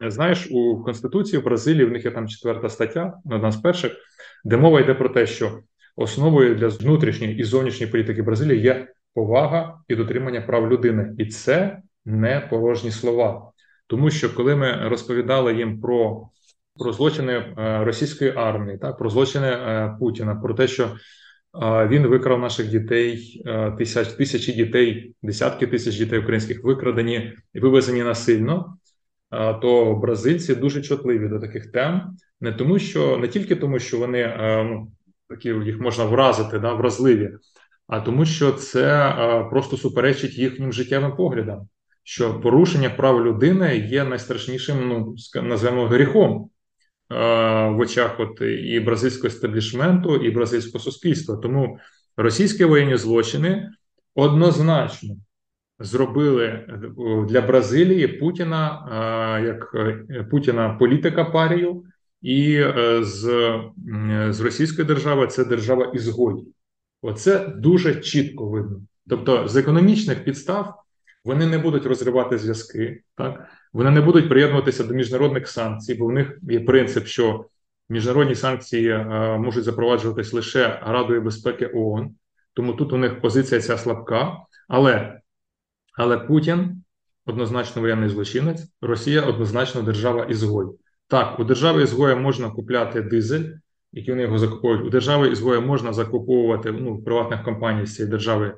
знаєш, 0.00 0.48
у 0.50 0.82
Конституції 0.84 1.42
в 1.42 1.44
Бразилії 1.44 1.84
в 1.84 1.90
них 1.90 2.04
є 2.04 2.10
там 2.10 2.28
четверта 2.28 2.68
стаття, 2.68 3.14
одна 3.24 3.52
з 3.52 3.56
перших, 3.56 3.92
де 4.44 4.56
мова 4.56 4.80
йде 4.80 4.94
про 4.94 5.08
те, 5.08 5.26
що 5.26 5.58
основою 5.96 6.54
для 6.54 6.68
внутрішньої 6.68 7.36
і 7.36 7.44
зовнішньої 7.44 7.92
політики 7.92 8.22
Бразилії 8.22 8.60
є 8.60 8.88
повага 9.14 9.78
і 9.88 9.94
дотримання 9.96 10.40
прав 10.40 10.72
людини, 10.72 11.14
і 11.18 11.26
це 11.26 11.78
не 12.04 12.40
порожні 12.50 12.90
слова. 12.90 13.52
Тому 13.86 14.10
що 14.10 14.34
коли 14.34 14.56
ми 14.56 14.88
розповідали 14.88 15.54
їм 15.54 15.80
про, 15.80 16.28
про 16.78 16.92
злочини 16.92 17.32
е, 17.32 17.84
російської 17.84 18.32
армії, 18.36 18.78
так 18.78 18.98
про 18.98 19.10
злочини 19.10 19.46
е, 19.46 19.96
Путіна, 20.00 20.34
про 20.34 20.54
те, 20.54 20.68
що 20.68 20.90
він 21.60 22.06
викрав 22.06 22.40
наших 22.40 22.68
дітей, 22.68 23.42
е, 23.46 23.70
тисяч, 23.70 24.08
тисячі 24.08 24.52
дітей, 24.52 25.14
десятки 25.22 25.66
тисяч 25.66 25.96
дітей 25.96 26.18
українських 26.18 26.64
викрадені 26.64 27.32
і 27.54 27.60
вивезені 27.60 28.02
насильно. 28.02 28.76
То 29.62 29.94
бразильці 29.94 30.54
дуже 30.54 30.82
чутливі 30.82 31.28
до 31.28 31.40
таких 31.40 31.72
тем, 31.72 32.16
не 32.40 32.52
тому, 32.52 32.78
що 32.78 33.18
не 33.18 33.28
тільки 33.28 33.56
тому, 33.56 33.78
що 33.78 33.98
вони 33.98 34.36
ну, 34.38 34.92
такі 35.28 35.48
їх 35.48 35.80
можна 35.80 36.04
вразити, 36.04 36.58
да, 36.58 36.74
вразливі, 36.74 37.30
а 37.86 38.00
тому, 38.00 38.24
що 38.24 38.52
це 38.52 39.08
е, 39.08 39.44
просто 39.50 39.76
суперечить 39.76 40.38
їхнім 40.38 40.72
життєвим 40.72 41.16
поглядам. 41.16 41.68
що 42.04 42.40
порушення 42.40 42.90
прав 42.90 43.26
людини 43.26 43.76
є 43.76 44.04
найстрашнішим, 44.04 44.88
ну 44.88 45.14
назвемо 45.42 45.86
гріхом 45.86 46.50
в 47.70 47.76
очах 47.78 48.20
от 48.20 48.40
і 48.40 48.80
бразильського 48.80 49.26
естаблішменту, 49.26 50.16
і 50.16 50.30
бразильського 50.30 50.84
суспільства. 50.84 51.36
Тому 51.36 51.78
російські 52.16 52.64
воєнні 52.64 52.96
злочини 52.96 53.70
однозначно 54.14 55.16
зробили 55.78 56.66
для 57.28 57.40
Бразилії 57.40 58.08
Путіна 58.08 58.88
як 59.44 59.76
Путіна 60.30 60.68
політика 60.68 61.24
парію, 61.24 61.84
і 62.22 62.64
з, 63.00 63.20
з 64.28 64.40
Російської 64.40 64.88
держави 64.88 65.26
це 65.26 65.44
держава 65.44 65.92
ізгоїв. 65.94 66.46
Оце 67.02 67.48
дуже 67.48 67.94
чітко 67.94 68.48
видно. 68.48 68.80
Тобто, 69.08 69.48
з 69.48 69.56
економічних 69.56 70.24
підстав 70.24 70.74
вони 71.24 71.46
не 71.46 71.58
будуть 71.58 71.86
розривати 71.86 72.38
зв'язки, 72.38 73.02
так 73.16 73.48
вони 73.72 73.90
не 73.90 74.00
будуть 74.00 74.28
приєднуватися 74.28 74.84
до 74.84 74.94
міжнародних 74.94 75.48
санкцій, 75.48 75.94
бо 75.94 76.06
в 76.06 76.12
них 76.12 76.38
є 76.42 76.60
принцип, 76.60 77.06
що 77.06 77.46
міжнародні 77.88 78.34
санкції 78.34 78.88
е, 78.88 79.04
можуть 79.38 79.64
запроваджуватись 79.64 80.32
лише 80.32 80.80
Радою 80.86 81.22
безпеки 81.22 81.70
ООН. 81.74 82.14
Тому 82.54 82.72
тут 82.72 82.92
у 82.92 82.96
них 82.96 83.20
позиція 83.20 83.60
ця 83.60 83.78
слабка, 83.78 84.36
але 84.68 85.20
але 85.94 86.18
Путін 86.18 86.82
однозначно 87.26 87.82
воєнний 87.82 88.08
злочинець, 88.08 88.62
Росія 88.80 89.22
однозначно 89.22 89.82
держава 89.82 90.24
ізгой. 90.24 90.66
Так, 91.08 91.40
у 91.40 91.44
держави 91.44 91.82
ізгоя 91.82 92.16
можна 92.16 92.50
купляти 92.50 93.02
дизель, 93.02 93.44
які 93.92 94.10
вони 94.10 94.22
його 94.22 94.38
закуповують. 94.38 94.86
У 94.86 94.90
держави 94.90 95.28
ізгоя 95.28 95.60
можна 95.60 95.92
закуповувати 95.92 96.72
ну, 96.72 97.02
приватних 97.02 97.44
компаній 97.44 97.86
з 97.86 97.94
цієї 97.94 98.10
держави 98.10 98.54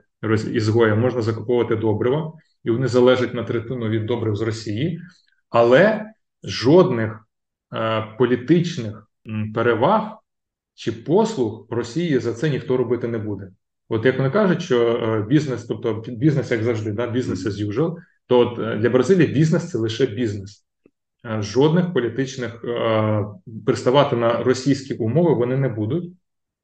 ізгоя, 0.52 0.94
можна 0.94 1.22
закуповувати 1.22 1.76
добрива, 1.76 2.32
і 2.64 2.70
вони 2.70 2.88
залежать 2.88 3.34
на 3.34 3.44
третину 3.44 3.88
від 3.88 4.06
добрив 4.06 4.36
з 4.36 4.42
Росії, 4.42 5.00
але 5.50 6.04
жодних 6.44 7.28
е, 7.74 8.06
політичних 8.18 9.08
переваг 9.54 10.18
чи 10.74 10.92
послуг 10.92 11.66
Росії 11.70 12.18
за 12.18 12.32
це 12.32 12.50
ніхто 12.50 12.76
робити 12.76 13.08
не 13.08 13.18
буде. 13.18 13.48
От 13.88 14.04
як 14.04 14.18
вони 14.18 14.30
кажуть, 14.30 14.62
що 14.62 14.96
е, 14.96 15.26
бізнес, 15.28 15.64
тобто 15.64 16.04
бізнес, 16.08 16.50
як 16.50 16.62
завжди, 16.62 16.92
да, 16.92 17.06
бізнес 17.06 17.46
as 17.46 17.68
usual, 17.68 17.96
то 18.26 18.38
от 18.38 18.58
е, 18.58 18.76
для 18.76 18.90
Бразилії 18.90 19.32
бізнес 19.32 19.70
це 19.70 19.78
лише 19.78 20.06
бізнес. 20.06 20.64
Е, 21.26 21.42
жодних 21.42 21.92
політичних 21.92 22.64
е, 22.64 23.24
приставати 23.66 24.16
на 24.16 24.42
російські 24.42 24.94
умови 24.94 25.34
вони 25.34 25.56
не 25.56 25.68
будуть, 25.68 26.12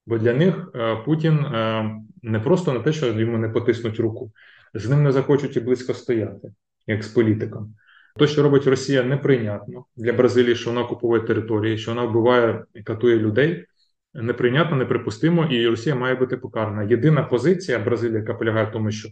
бо 0.06 0.18
для 0.18 0.34
них 0.34 0.70
е, 0.74 0.96
Путін 0.96 1.38
е, 1.38 1.90
не 2.22 2.40
просто 2.40 2.72
на 2.72 2.80
те, 2.80 2.92
що 2.92 3.06
йому 3.06 3.38
не 3.38 3.48
потиснуть 3.48 4.00
руку, 4.00 4.32
з 4.74 4.88
ним 4.88 5.02
не 5.02 5.12
захочуть 5.12 5.56
і 5.56 5.61
близько 5.61 5.94
стояти, 5.94 6.52
як 6.87 7.04
з 7.04 7.09
політиком. 7.09 7.74
То, 8.16 8.26
що 8.26 8.42
робить 8.42 8.66
Росія, 8.66 9.02
неприйнятно 9.02 9.85
для 9.96 10.12
Бразилії, 10.12 10.54
що 10.54 10.70
вона 10.70 10.83
окуповує 10.83 11.20
території, 11.20 11.78
що 11.78 11.90
вона 11.90 12.04
вбиває 12.04 12.64
і 12.74 12.83
катує 12.83 13.16
людей. 13.16 13.66
Неприйнятно, 14.14 14.76
неприпустимо, 14.76 15.44
і 15.44 15.68
Росія 15.68 15.94
має 15.94 16.14
бути 16.14 16.37
покарана. 16.37 16.83
Єдина 16.83 17.22
позиція 17.22 17.78
Бразилії, 17.78 18.18
яка 18.18 18.35
полягає 18.35 18.66
в 18.66 18.72
тому, 18.72 18.90
що 18.90 19.09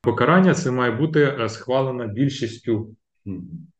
покарання 0.00 0.54
це 0.54 0.70
має 0.70 0.92
бути 0.92 1.36
е, 1.40 1.48
схвалено 1.48 2.08
більшістю 2.08 2.96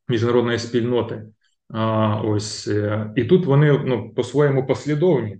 міжнародної 0.08 0.58
спільноти. 0.58 1.22
А, 1.68 2.16
Ось 2.20 2.68
е, 2.68 3.12
і 3.16 3.24
тут 3.24 3.46
вони 3.46 3.82
ну 3.84 4.14
по-своєму 4.14 4.66
послідовні. 4.66 5.38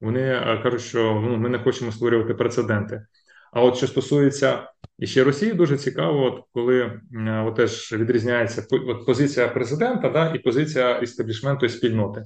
Вони 0.00 0.20
е, 0.20 0.60
кажуть, 0.62 0.80
що 0.80 1.22
ну, 1.24 1.36
ми 1.36 1.48
не 1.48 1.58
хочемо 1.58 1.92
створювати 1.92 2.34
прецеденти. 2.34 3.06
А 3.52 3.62
от 3.62 3.76
що 3.76 3.86
стосується 3.86 4.68
і 4.98 5.06
ще 5.06 5.24
Росії, 5.24 5.52
дуже 5.52 5.76
цікаво, 5.76 6.24
от 6.24 6.44
коли 6.52 6.80
е, 6.80 7.00
от 7.46 7.56
теж 7.56 7.92
відрізняється 7.92 8.66
от 8.70 9.06
позиція 9.06 9.48
президента, 9.48 10.08
да, 10.08 10.34
і 10.34 10.38
позиція 10.38 10.98
істеблішменту 10.98 11.66
і 11.66 11.68
спільноти. 11.68 12.22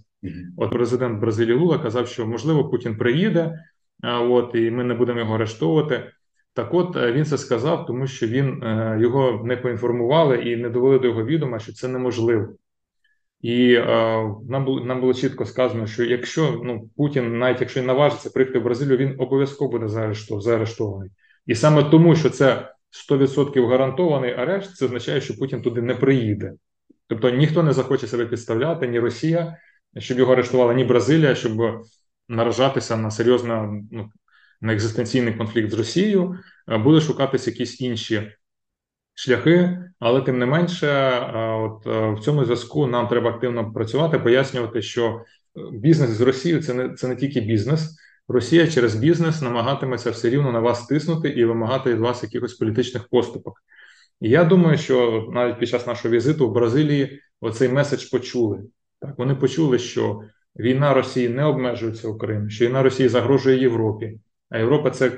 От 0.56 0.70
президент 0.70 1.20
Бразилії 1.20 1.56
Лула 1.56 1.78
казав, 1.78 2.08
що 2.08 2.26
можливо 2.26 2.68
Путін 2.68 2.96
приїде, 2.96 3.64
от 4.02 4.50
і 4.54 4.70
ми 4.70 4.84
не 4.84 4.94
будемо 4.94 5.18
його 5.18 5.34
арештовувати. 5.34 6.12
Так, 6.54 6.74
от 6.74 6.96
він 6.96 7.24
це 7.24 7.38
сказав, 7.38 7.86
тому 7.86 8.06
що 8.06 8.26
він 8.26 8.62
його 9.00 9.42
не 9.44 9.56
поінформували 9.56 10.36
і 10.36 10.56
не 10.56 10.70
довели 10.70 10.98
до 10.98 11.06
його 11.06 11.24
відома, 11.24 11.58
що 11.58 11.72
це 11.72 11.88
неможливо. 11.88 12.48
І 13.40 13.74
е, 13.74 13.86
нам 14.48 14.64
було 14.64 14.84
нам 14.84 15.00
було 15.00 15.14
чітко 15.14 15.46
сказано, 15.46 15.86
що 15.86 16.04
якщо 16.04 16.60
ну 16.64 16.90
Путін, 16.96 17.38
навіть 17.38 17.60
якщо 17.60 17.80
він 17.80 17.86
наважиться 17.86 18.30
приїхати 18.30 18.58
в 18.58 18.62
Бразилію, 18.62 18.96
він 18.96 19.14
обов'язково 19.18 19.70
буде 19.70 19.88
заарештований. 20.40 21.10
І 21.46 21.54
саме 21.54 21.84
тому, 21.84 22.16
що 22.16 22.30
це 22.30 22.72
100% 23.10 23.68
гарантований 23.68 24.32
арешт, 24.32 24.76
це 24.76 24.84
означає, 24.84 25.20
що 25.20 25.36
Путін 25.36 25.62
туди 25.62 25.82
не 25.82 25.94
приїде. 25.94 26.52
Тобто 27.06 27.30
ніхто 27.30 27.62
не 27.62 27.72
захоче 27.72 28.06
себе 28.06 28.26
підставляти, 28.26 28.88
ні 28.88 29.00
Росія, 29.00 29.56
щоб 29.98 30.18
його 30.18 30.32
арештувала, 30.32 30.74
ні 30.74 30.84
Бразилія, 30.84 31.34
щоб 31.34 31.84
наражатися 32.28 32.96
на 32.96 33.10
серйозно 33.10 33.82
ну, 33.92 34.10
на 34.60 34.72
екзистенційний 34.72 35.34
конфлікт 35.34 35.70
з 35.70 35.74
Росією, 35.74 36.38
буде 36.84 37.00
шукатись 37.00 37.46
якісь 37.46 37.80
інші 37.80 38.32
шляхи, 39.16 39.78
але 40.00 40.20
тим 40.20 40.38
не 40.38 40.46
менше, 40.46 41.20
от 41.34 41.86
в 41.86 42.20
цьому 42.24 42.44
зв'язку 42.44 42.86
нам 42.86 43.08
треба 43.08 43.30
активно 43.30 43.72
працювати, 43.72 44.18
пояснювати, 44.18 44.82
що 44.82 45.06
е, 45.06 45.60
бізнес 45.72 46.10
з 46.10 46.20
Росією 46.20 46.62
це 46.62 46.74
не 46.74 46.94
це 46.94 47.08
не 47.08 47.16
тільки 47.16 47.40
бізнес. 47.40 47.96
Росія 48.28 48.66
через 48.66 48.94
бізнес 48.94 49.42
намагатиметься 49.42 50.10
все 50.10 50.30
рівно 50.30 50.52
на 50.52 50.60
вас 50.60 50.86
тиснути 50.86 51.28
і 51.28 51.44
вимагати 51.44 51.90
від 51.90 52.00
вас 52.00 52.22
якихось 52.22 52.54
політичних 52.54 53.08
поступок. 53.08 53.62
І 54.20 54.30
я 54.30 54.44
думаю, 54.44 54.78
що 54.78 55.28
навіть 55.32 55.58
під 55.58 55.68
час 55.68 55.86
нашого 55.86 56.14
візиту 56.14 56.48
в 56.48 56.52
Бразилії 56.52 57.20
оцей 57.40 57.68
меседж 57.68 58.04
почули. 58.04 58.62
Так, 59.00 59.18
вони 59.18 59.34
почули, 59.34 59.78
що 59.78 60.20
війна 60.56 60.94
Росії 60.94 61.28
не 61.28 61.44
обмежується 61.44 62.08
Україною, 62.08 62.50
що 62.50 62.66
війна 62.66 62.82
Росії 62.82 63.08
загрожує 63.08 63.60
Європі, 63.60 64.20
а 64.50 64.58
Європа 64.58 64.90
це 64.90 65.12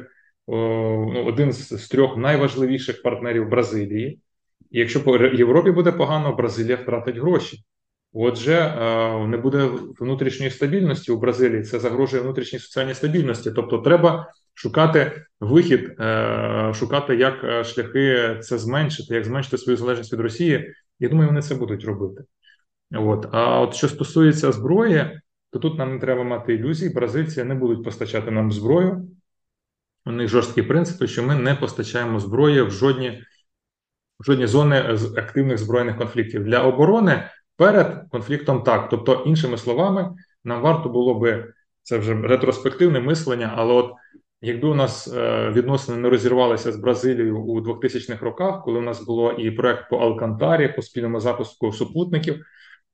ну, 0.49 1.25
один 1.27 1.53
з 1.53 1.89
трьох 1.89 2.17
найважливіших 2.17 3.03
партнерів 3.03 3.49
Бразилії. 3.49 4.21
І 4.71 4.79
якщо 4.79 5.05
по 5.05 5.17
Європі 5.17 5.71
буде 5.71 5.93
погано, 5.93 6.35
Бразилія 6.35 6.77
втратить 6.77 7.17
гроші. 7.17 7.65
Отже, 8.13 8.75
не 9.29 9.37
буде 9.37 9.71
внутрішньої 10.01 10.51
стабільності 10.51 11.13
у 11.13 11.19
Бразилії. 11.19 11.63
Це 11.63 11.79
загрожує 11.79 12.23
внутрішній 12.23 12.59
соціальній 12.59 12.95
стабільності. 12.95 13.51
Тобто, 13.51 13.79
треба 13.79 14.33
шукати 14.55 15.23
вихід, 15.41 16.01
е, 16.01 16.73
шукати, 16.75 17.17
як 17.17 17.45
е, 17.45 17.65
шляхи 17.65 18.37
це 18.41 18.59
зменшити, 18.59 19.15
як 19.15 19.25
зменшити 19.25 19.59
свою 19.59 19.77
залежність 19.77 20.13
від 20.13 20.21
Росії. 20.21 20.75
Я 20.99 21.09
думаю, 21.09 21.29
вони 21.29 21.43
це 21.43 21.55
будуть 21.55 21.85
робити. 21.85 22.25
От 22.95 23.27
а 23.33 23.61
от 23.61 23.75
що 23.75 23.89
стосується 23.89 24.53
зброї, 24.53 25.21
то 25.51 25.59
тут 25.59 25.79
нам 25.79 25.93
не 25.93 26.01
треба 26.01 26.25
мати 26.25 26.55
ілюзій. 26.55 26.89
Бразильці 26.89 27.45
не 27.45 27.55
будуть 27.55 27.85
постачати 27.85 28.31
нам 28.31 28.53
зброю 28.53 29.09
у 30.09 30.13
них 30.13 30.29
жорсткі 30.29 30.63
принципи, 30.63 31.07
що 31.07 31.23
ми 31.23 31.35
не 31.35 31.55
постачаємо 31.55 32.21
зброї 32.21 32.63
в 32.63 32.71
жодні 32.71 33.25
в 34.21 34.25
жодні 34.25 34.47
зони 34.47 34.97
з 34.97 35.17
активних 35.17 35.59
збройних 35.59 35.97
конфліктів 35.97 36.45
для 36.45 36.63
оборони 36.63 37.29
перед 37.57 38.09
конфліктом. 38.11 38.63
Так, 38.63 38.89
тобто, 38.89 39.23
іншими 39.27 39.59
словами, 39.59 40.11
нам 40.45 40.63
варто 40.63 40.89
було 40.89 41.15
би 41.15 41.53
це 41.83 41.99
вже 41.99 42.15
ретроспективне 42.15 43.01
мислення, 43.01 43.55
але 43.57 43.75
от. 43.75 43.93
Якби 44.41 44.69
у 44.69 44.75
нас 44.75 45.09
е, 45.09 45.51
відносини 45.51 45.99
не 45.99 46.09
розірвалися 46.09 46.73
з 46.73 46.77
Бразилією 46.77 47.41
у 47.41 47.61
2000-х 47.61 48.25
роках, 48.25 48.65
коли 48.65 48.79
у 48.79 48.83
нас 48.83 49.05
було 49.05 49.33
і 49.33 49.51
проект 49.51 49.91
по 49.91 49.97
Алкантарі, 49.97 50.69
по 50.69 50.83
спільному 50.83 51.21
запуску 51.21 51.73
супутників, 51.73 52.45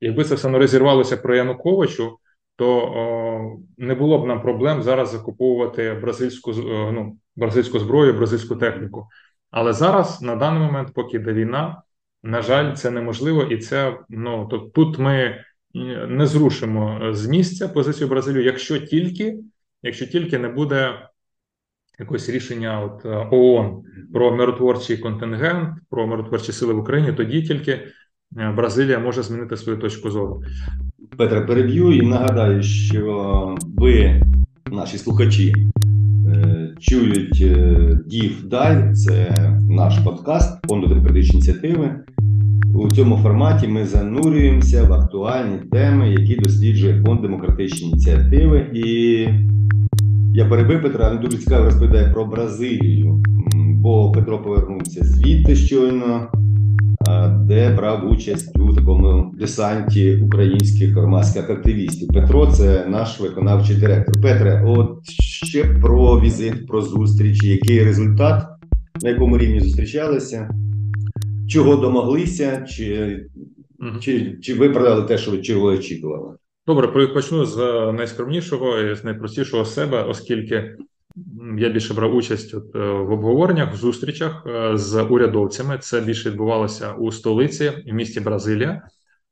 якби 0.01 0.25
це 0.25 0.35
все 0.35 0.49
не 0.49 0.59
розірвалося 0.59 1.17
про 1.17 1.37
Януковичу, 1.37 2.19
то 2.57 3.59
не 3.79 3.95
було 3.95 4.19
б 4.19 4.27
нам 4.27 4.43
проблем 4.43 4.83
зараз 4.83 5.11
закуповувати 5.11 5.93
бразильську 6.03 6.53
ну, 6.93 7.19
бразильську 7.37 7.79
зброю, 7.79 8.15
бразильську 8.15 8.57
техніку. 8.57 9.09
Але 9.51 9.73
зараз, 9.73 10.23
на 10.23 10.37
даний 10.37 10.63
момент, 10.63 10.95
поки 10.95 11.17
йде 11.17 11.33
війна, 11.33 11.83
на 12.23 12.43
жаль, 12.43 12.75
це 12.75 12.91
неможливо, 12.91 13.43
і 13.43 13.59
це 13.59 13.99
ну 14.09 14.47
то 14.47 14.59
тут 14.59 14.99
ми 14.99 15.45
не 16.09 16.27
зрушимо 16.27 17.15
з 17.15 17.27
місця 17.27 17.69
позицію 17.69 18.09
Бразилію, 18.09 18.45
якщо 18.45 18.79
тільки 18.79 19.39
якщо 19.83 20.07
тільки 20.07 20.39
не 20.39 20.49
буде 20.49 21.09
якогось 21.99 22.29
рішення 22.29 22.81
от 22.81 23.07
ООН 23.33 23.83
про 24.13 24.37
миротворчий 24.37 24.99
контингент, 24.99 25.79
про 25.91 26.07
миротворчі 26.07 26.53
сили 26.53 26.75
в 26.75 26.79
Україні, 26.79 27.13
тоді 27.13 27.43
тільки 27.43 27.73
е, 27.73 28.53
Бразилія 28.57 28.99
може 28.99 29.23
змінити 29.23 29.57
свою 29.57 29.79
точку 29.79 30.11
зору. 30.11 30.43
Петре, 31.19 31.41
переб'ю 31.41 31.93
і 31.93 32.07
нагадаю, 32.07 32.63
що 32.63 33.57
ви, 33.77 34.23
наші 34.73 34.99
слухачі, 34.99 35.55
е, 36.29 36.71
чують 36.81 37.43
е, 37.43 37.99
Дів 38.07 38.49
Даль, 38.49 38.93
це 38.93 39.35
наш 39.71 39.99
подкаст 39.99 40.67
фонду 40.69 40.87
демократичні 40.87 41.35
ініціативи. 41.35 41.91
У 42.75 42.91
цьому 42.91 43.17
форматі 43.17 43.69
ми 43.69 43.87
занурюємося 43.87 44.85
в 44.85 44.93
актуальні 44.93 45.59
теми, 45.73 46.11
які 46.11 46.37
досліджує 46.37 47.03
фонд 47.03 47.23
демократичні 47.23 47.89
ініціативи. 47.89 48.67
І 48.75 49.29
я 50.35 50.45
перебив 50.45 50.83
Петра, 50.83 51.13
він 51.13 51.21
дуже 51.21 51.39
цікаво 51.39 51.65
розповідає 51.65 52.13
про 52.13 52.25
Бразилію, 52.25 53.23
бо 53.55 54.13
Петро 54.13 54.43
повернувся 54.43 55.05
звідти 55.05 55.57
щойно. 55.57 56.29
Де 57.41 57.75
брав 57.77 58.11
участь 58.11 58.59
у 58.59 58.75
такому 58.75 59.35
десанті 59.39 60.17
українських 60.17 60.91
громадських 60.91 61.51
активістів. 61.51 62.09
Петро 62.09 62.47
це 62.47 62.87
наш 62.87 63.21
виконавчий 63.21 63.77
директор. 63.77 64.23
Петре, 64.23 64.65
от 64.67 65.11
ще 65.11 65.65
про 65.65 66.21
візит, 66.21 66.67
про 66.67 66.83
зустрічі, 66.83 67.49
який 67.49 67.85
результат, 67.85 68.45
на 69.03 69.11
якому 69.11 69.39
рівні 69.39 69.61
зустрічалися, 69.61 70.51
чого 71.49 71.77
домоглися, 71.77 72.67
чи, 72.69 73.21
чи, 74.01 74.39
чи 74.43 74.55
виправдали 74.55 75.03
те, 75.03 75.19
що 75.19 75.37
чого 75.37 75.67
очікували? 75.67 76.35
Добре, 76.67 77.09
почну 77.09 77.45
з 77.45 77.57
найскромнішого 77.93 78.79
і 78.79 78.97
з 78.97 79.05
найпростішого 79.05 79.65
себе, 79.65 80.03
оскільки 80.03 80.77
я 81.59 81.69
більше 81.69 81.95
брав 81.95 82.17
участь 82.17 82.55
от, 82.55 82.75
в 82.75 83.13
обговореннях, 83.13 83.73
в 83.73 83.77
зустрічах 83.77 84.47
з 84.75 85.03
урядовцями. 85.03 85.79
Це 85.79 86.01
більше 86.01 86.31
відбувалося 86.31 86.93
у 86.93 87.13
столиці 87.13 87.73
в 87.87 87.93
місті 87.93 88.21
Бразилія. 88.21 88.83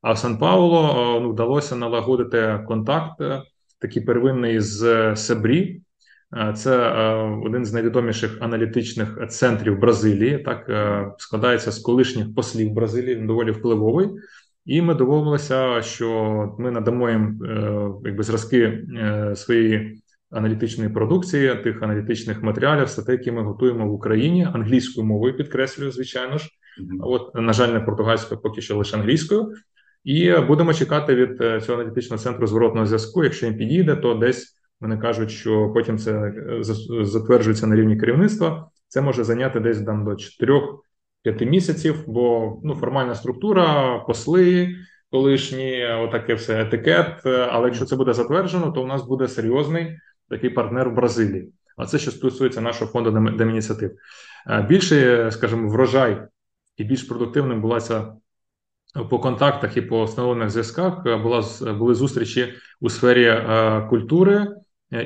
А 0.02 0.12
в 0.12 0.18
Сан 0.18 0.38
Пауло 0.38 1.18
ну, 1.22 1.30
вдалося 1.30 1.76
налагодити 1.76 2.64
контакт 2.68 3.22
такий 3.78 4.02
первинний 4.02 4.60
з 4.60 5.16
Себрі. 5.16 5.82
Це 6.54 6.92
один 7.44 7.64
з 7.64 7.72
найвідоміших 7.72 8.38
аналітичних 8.40 9.18
центрів 9.28 9.78
Бразилії. 9.78 10.38
Так 10.38 10.70
складається 11.18 11.70
з 11.72 11.78
колишніх 11.78 12.34
послів 12.34 12.72
Бразилії, 12.72 13.16
він 13.16 13.26
доволі 13.26 13.50
впливовий. 13.50 14.08
І 14.66 14.82
ми 14.82 14.94
домовилися, 14.94 15.82
що 15.82 16.56
ми 16.58 16.70
надамо 16.70 17.10
їм 17.10 17.38
якби 18.04 18.22
зразки 18.22 18.84
своєї 19.34 20.01
аналітичної 20.32 20.90
продукції, 20.90 21.54
тих 21.54 21.82
аналітичних 21.82 22.42
матеріалів, 22.42 22.88
статей, 22.88 23.16
які 23.16 23.32
ми 23.32 23.42
готуємо 23.42 23.86
в 23.86 23.92
Україні 23.92 24.48
англійською 24.54 25.06
мовою, 25.06 25.36
підкреслюю, 25.36 25.90
звичайно 25.90 26.38
ж. 26.38 26.48
От, 27.00 27.34
на 27.34 27.52
жаль, 27.52 27.68
не 27.68 27.80
португальською, 27.80 28.40
поки 28.40 28.60
що 28.60 28.76
лише 28.76 28.96
англійською. 28.96 29.52
І 30.04 30.32
будемо 30.32 30.74
чекати 30.74 31.14
від 31.14 31.62
цього 31.62 31.80
аналітичного 31.80 32.22
центру 32.22 32.46
зворотного 32.46 32.86
зв'язку. 32.86 33.24
Якщо 33.24 33.46
їм 33.46 33.56
підійде, 33.56 33.96
то 33.96 34.14
десь 34.14 34.56
вони 34.80 34.98
кажуть, 34.98 35.30
що 35.30 35.70
потім 35.74 35.98
це 35.98 36.32
затверджується 37.02 37.66
на 37.66 37.76
рівні 37.76 37.96
керівництва. 37.96 38.68
Це 38.88 39.00
може 39.00 39.24
зайняти 39.24 39.60
десь 39.60 39.84
там 39.84 40.04
до 40.04 40.10
4-5 40.10 41.44
місяців, 41.44 42.04
бо 42.06 42.56
ну 42.64 42.74
формальна 42.74 43.14
структура, 43.14 43.98
посли 43.98 44.74
колишні, 45.10 45.86
отаке 45.86 46.34
все 46.34 46.62
етикет. 46.62 47.26
Але 47.26 47.66
якщо 47.66 47.84
це 47.84 47.96
буде 47.96 48.12
затверджено, 48.12 48.72
то 48.72 48.82
у 48.82 48.86
нас 48.86 49.06
буде 49.06 49.28
серйозний 49.28 49.98
такий 50.32 50.50
партнер 50.50 50.90
в 50.90 50.94
Бразилії. 50.94 51.52
А 51.76 51.86
це 51.86 51.98
що 51.98 52.10
стосується 52.10 52.60
нашого 52.60 52.90
фонду 52.90 53.10
демініціатив. 53.10 53.90
Більше, 54.68 55.28
скажімо, 55.32 55.68
врожай 55.68 56.22
і 56.76 56.84
більш 56.84 57.02
продуктивним 57.02 57.60
була 57.60 57.80
ця 57.80 58.12
по 59.10 59.18
контактах 59.18 59.76
і 59.76 59.82
по 59.82 60.04
встановлених 60.04 60.50
зв'язках. 60.50 61.02
Була 61.04 61.44
були 61.78 61.94
зустрічі 61.94 62.54
у 62.80 62.90
сфері 62.90 63.42
культури 63.88 64.46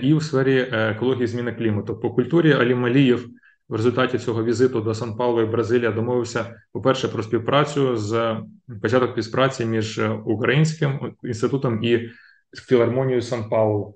і 0.03 0.15
у 0.15 0.21
сфері 0.21 0.69
екології 0.73 1.27
зміни 1.27 1.53
клімату. 1.53 2.01
По 2.01 2.11
культурі 2.11 2.53
Алі 2.53 2.75
Малієв 2.75 3.27
в 3.69 3.75
результаті 3.75 4.19
цього 4.19 4.45
візиту 4.45 4.81
до 4.81 4.95
Сан 4.95 5.17
Пауло 5.17 5.43
і 5.43 5.47
Бразилія 5.47 5.93
домовився 5.93 6.63
по 6.73 6.83
перше 6.83 7.09
про 7.09 7.23
співпрацю 7.23 7.97
з 7.97 8.37
початок 8.83 9.11
співпраці 9.11 9.65
між 9.65 10.01
українським 10.25 11.15
інститутом 11.23 11.85
і 11.85 12.11
філармонію 12.55 13.23
Сан 13.23 13.49
Пауло. 13.49 13.95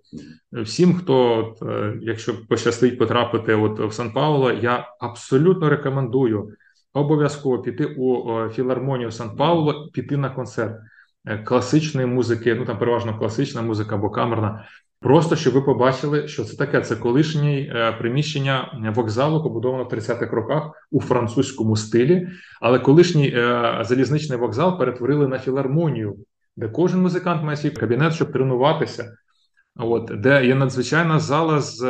Всім, 0.53 0.95
хто, 0.95 1.45
якщо 2.01 2.47
пощастить 2.49 2.99
потрапити 2.99 3.55
от 3.55 3.81
в 3.81 3.93
Сан 3.93 4.13
Пауло, 4.13 4.53
я 4.53 4.89
абсолютно 5.01 5.69
рекомендую 5.69 6.49
обов'язково 6.95 7.59
піти 7.59 7.85
у 7.85 8.39
філармонію 8.49 9.11
Сан 9.11 9.37
Пауло, 9.37 9.91
піти 9.93 10.17
на 10.17 10.31
концерт 10.31 10.77
класичної 11.45 12.07
музики, 12.07 12.55
ну 12.55 12.65
там 12.65 12.79
переважно 12.79 13.19
класична 13.19 13.63
музика 13.63 13.95
або 13.95 14.11
камерна. 14.11 14.65
Просто 15.03 15.37
щоб 15.37 15.55
ви 15.55 15.63
побачили, 15.63 16.29
що 16.29 16.45
це 16.45 16.57
таке. 16.57 16.81
Це 16.81 16.97
колишнє 16.97 17.97
приміщення 17.99 18.93
вокзалу, 18.97 19.43
побудовано 19.43 19.85
в 19.85 19.89
30-х 19.89 20.37
роках 20.37 20.71
у 20.91 21.01
французькому 21.01 21.77
стилі. 21.77 22.29
Але 22.61 22.79
колишній 22.79 23.31
залізничний 23.81 24.39
вокзал 24.39 24.79
перетворили 24.79 25.29
на 25.29 25.39
філармонію 25.39 26.17
де 26.57 26.69
кожен 26.69 27.01
музикант 27.01 27.43
має 27.43 27.57
свій 27.57 27.71
кабінет, 27.71 28.15
щоб 28.15 28.33
тренуватися. 28.33 29.17
От 29.77 30.11
де 30.21 30.47
є 30.47 30.55
надзвичайна 30.55 31.19
зала 31.19 31.61
з 31.61 31.83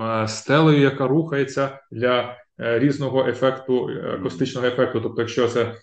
е, 0.00 0.28
стелею, 0.28 0.80
яка 0.80 1.06
рухається 1.06 1.78
для 1.92 2.36
е, 2.60 2.78
різного 2.78 3.28
ефекту, 3.28 3.90
акустичного 4.14 4.66
ефекту. 4.66 5.00
Тобто, 5.00 5.22
якщо 5.22 5.48
це 5.48 5.74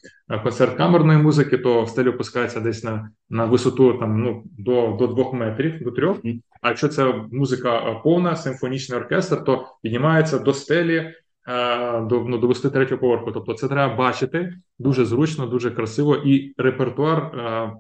концерт 0.44 0.78
камерної 0.78 1.20
музики, 1.20 1.58
то 1.58 1.88
стелю 1.88 2.10
опускається 2.10 2.60
десь 2.60 2.84
на 2.84 3.10
на 3.30 3.46
висоту 3.46 3.94
там 3.94 4.24
ну 4.24 4.44
до 4.60 4.96
до 5.00 5.08
двох 5.08 5.34
метрів, 5.34 5.84
до 5.84 5.92
трьох. 5.92 6.18
А 6.62 6.68
якщо 6.68 6.88
це 6.88 7.14
музика 7.32 8.02
повна, 8.04 8.36
симфонічний 8.36 9.00
оркестр, 9.00 9.44
то 9.44 9.66
піднімається 9.82 10.40
до 10.40 10.54
стелі 10.54 11.14
ну, 11.48 12.38
до 12.38 12.38
23 12.38 12.86
поверху. 12.86 13.32
Тобто, 13.32 13.54
це 13.54 13.68
треба 13.68 13.96
бачити 13.96 14.54
дуже 14.80 15.06
зручно, 15.06 15.46
дуже 15.46 15.72
красиво, 15.72 16.16
і 16.16 16.54
репертуар 16.58 17.32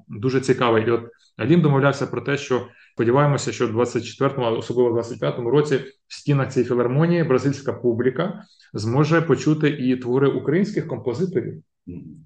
дуже 0.07 0.41
цікавий. 0.41 0.87
І 0.87 0.89
от 0.89 1.01
Алім 1.37 1.61
домовлявся 1.61 2.07
про 2.07 2.21
те, 2.21 2.37
що 2.37 2.67
сподіваємося, 2.93 3.51
що 3.51 3.67
в 3.67 3.71
24-му, 3.71 4.45
особливо 4.57 4.91
в 4.91 4.97
25-му 4.97 5.49
році, 5.49 5.75
в 6.07 6.13
стінах 6.13 6.51
цієї 6.51 6.67
філармонії 6.67 7.23
бразильська 7.23 7.73
публіка 7.73 8.43
зможе 8.73 9.21
почути 9.21 9.69
і 9.69 9.97
твори 9.97 10.27
українських 10.27 10.87
композиторів. 10.87 11.63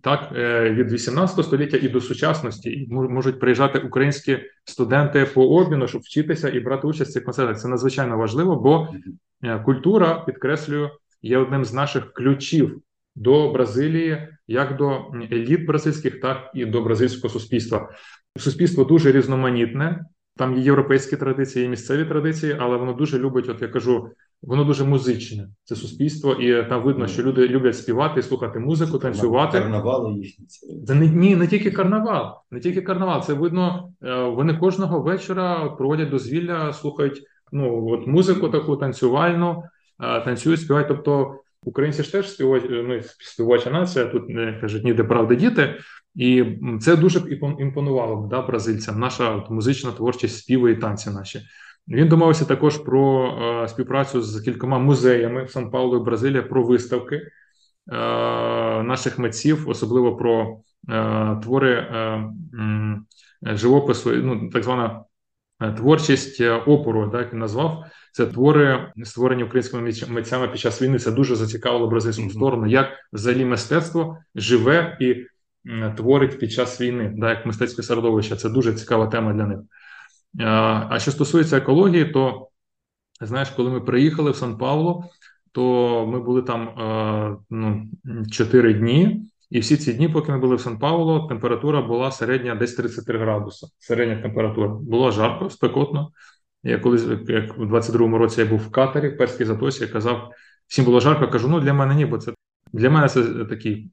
Так, 0.02 0.32
е, 0.36 0.70
від 0.70 0.92
18 0.92 1.46
століття 1.46 1.78
і 1.78 1.90
до 1.90 2.02
сучасності 2.02 2.70
і 2.70 2.88
можуть 2.92 3.40
приїжджати 3.40 3.80
українські 3.80 4.40
студенти 4.66 5.26
по 5.34 5.48
обміну, 5.48 5.88
щоб 5.88 6.02
вчитися 6.02 6.50
і 6.50 6.60
брати 6.60 6.88
участь 6.88 7.12
в 7.12 7.14
цих 7.14 7.24
концертах. 7.24 7.60
Це 7.60 7.68
надзвичайно 7.68 8.18
важливо, 8.18 8.56
бо 8.56 8.88
е, 9.44 9.60
культура 9.60 10.24
підкреслюю 10.26 10.90
є 11.22 11.38
одним 11.38 11.66
з 11.66 11.74
наших 11.74 12.14
ключів 12.14 12.82
до 13.16 13.52
Бразилії, 13.52 14.28
як 14.48 14.78
до 14.78 15.02
еліт 15.32 15.66
бразильських, 15.66 16.20
так 16.22 16.52
і 16.54 16.66
до 16.66 16.82
бразильського 16.82 17.34
суспільства. 17.34 17.90
Суспільство 18.38 18.84
дуже 18.84 19.12
різноманітне. 19.12 20.06
Там 20.38 20.58
є 20.58 20.62
європейські 20.62 21.18
традиції, 21.18 21.64
є 21.64 21.70
місцеві 21.70 22.06
традиції, 22.06 22.58
але 22.60 22.78
воно 22.78 22.94
дуже 22.94 23.20
любить, 23.20 23.50
от 23.50 23.62
я 23.62 23.68
кажу, 23.68 24.10
воно 24.42 24.64
дуже 24.64 24.84
музичне. 24.84 25.50
Це 25.64 25.76
суспільство, 25.76 26.34
і 26.34 26.70
там 26.70 26.84
видно, 26.84 27.08
що 27.08 27.24
люди 27.24 27.48
люблять 27.48 27.78
співати, 27.78 28.22
слухати 28.22 28.60
музику, 28.60 29.00
танцювати. 29.00 29.60
Карнавали 29.60 30.14
їхні. 30.14 30.46
Це 30.88 30.96
не 30.96 31.08
ні, 31.08 31.36
не 31.36 31.48
тільки 31.48 31.72
карнавал, 31.72 32.34
не 32.52 32.60
тільки 32.60 32.82
карнавал. 32.82 33.24
Це 33.24 33.34
видно. 33.34 33.94
Е, 34.04 34.24
вони 34.24 34.54
кожного 34.54 35.02
вечора 35.02 35.70
проводять 35.70 36.10
дозвілля, 36.10 36.74
слухають 36.74 37.24
ну 37.52 37.90
от 37.90 38.08
музику 38.08 38.50
таку 38.50 38.78
танцювальну 38.78 39.64
танцюють, 40.00 40.62
співають. 40.62 40.88
Тобто 40.88 41.40
українці 41.64 42.04
ж 42.04 42.12
теж 42.12 42.32
співають, 42.32 42.66
ну, 42.70 43.00
співоча 43.20 43.70
нація, 43.70 44.06
тут 44.06 44.30
не 44.30 44.58
кажуть 44.62 44.84
ніде 44.84 45.04
правди 45.04 45.36
діти. 45.36 45.76
І 46.16 46.46
це 46.82 46.96
дуже 46.96 47.20
б 47.20 47.28
імпонувало 47.60 48.28
да, 48.32 48.42
бразильцям. 48.42 49.00
Наша 49.00 49.44
музична 49.50 49.92
творчість 49.92 50.38
співи 50.38 50.72
і 50.72 50.76
танці 50.76 51.10
наші. 51.10 51.42
Він 51.88 52.08
домовився 52.08 52.46
також 52.46 52.78
про 52.78 53.66
співпрацю 53.70 54.22
з 54.22 54.42
кількома 54.42 54.80
музеями 54.80 55.44
в 55.44 55.52
Сан 55.52 55.72
Паулу 55.72 55.98
і 55.98 56.04
Бразилія 56.04 56.42
про 56.44 56.64
виставки 56.64 57.22
наших 58.84 59.20
митців, 59.20 59.70
особливо 59.70 60.16
про 60.16 60.58
твори 61.44 61.88
живопису, 63.42 64.12
ну 64.12 64.50
так 64.50 64.64
звана 64.64 65.04
творчість 65.60 66.42
е, 66.42 66.52
опору, 66.52 67.10
так 67.10 67.34
він 67.34 67.40
назвав 67.40 67.86
це 68.12 68.26
твори, 68.26 68.92
створені 69.04 69.44
українськими 69.44 69.92
митцями 70.08 70.48
під 70.48 70.60
час 70.60 70.82
війни. 70.82 71.00
Це 71.00 71.12
дуже 71.12 71.36
зацікавило 71.36 71.88
бразильську 71.88 72.30
сторону, 72.30 72.68
як 72.68 72.90
взагалі 73.14 73.46
мистецтво 73.46 74.18
живе 74.36 74.98
і 75.02 75.16
творить 75.98 76.40
під 76.40 76.52
час 76.52 76.82
війни, 76.82 77.18
так, 77.22 77.38
як 77.38 77.46
мистецьке 77.46 77.84
середовище. 77.84 78.36
Це 78.36 78.50
дуже 78.50 78.74
цікава 78.74 79.08
тема 79.08 79.34
для 79.34 79.46
них. 79.46 79.60
Е, 79.60 80.46
а 80.90 81.00
що 81.00 81.12
стосується 81.12 81.58
екології, 81.58 82.06
то 82.06 82.50
знаєш, 83.22 83.50
коли 83.50 83.70
ми 83.70 83.82
приїхали 83.82 84.32
в 84.32 84.36
Сан 84.36 84.58
Павло, 84.58 85.04
то 85.52 86.06
ми 86.08 86.20
були 86.20 86.42
там 86.42 86.74
ну, 87.50 87.88
4 88.32 88.74
дні. 88.74 89.30
І 89.50 89.60
всі 89.60 89.78
ці 89.78 89.94
дні, 89.94 90.10
поки 90.10 90.32
ми 90.32 90.40
були 90.40 90.56
в 90.56 90.62
Сан 90.62 90.80
Пауло, 90.80 91.28
температура 91.28 91.82
була 91.82 92.12
середня 92.12 92.56
десь 92.56 92.74
33 92.74 93.20
градуси. 93.20 93.68
Середня 93.80 94.22
температура. 94.22 94.68
Було 94.68 95.12
жарко, 95.12 95.50
спекотно. 95.50 96.12
Я 96.64 96.80
колись, 96.80 97.06
як 97.28 97.58
у 97.58 97.66
22-му 97.66 98.18
році, 98.18 98.42
я 98.42 98.48
був 98.48 98.60
в 98.60 98.72
катері, 98.72 99.10
в 99.10 99.18
перській 99.18 99.46
затосі, 99.46 99.84
я 99.84 99.90
казав, 99.90 100.32
всім 100.68 100.86
було 100.86 101.00
жарко, 101.00 101.28
кажу, 101.28 101.48
ну 101.48 101.60
для 101.60 101.74
мене 101.74 101.96
ні, 101.96 102.06
бо 102.06 102.18
це 102.18 102.34
для 102.74 102.90
мене 102.90 103.10
це 103.10 103.24
такий 103.24 103.92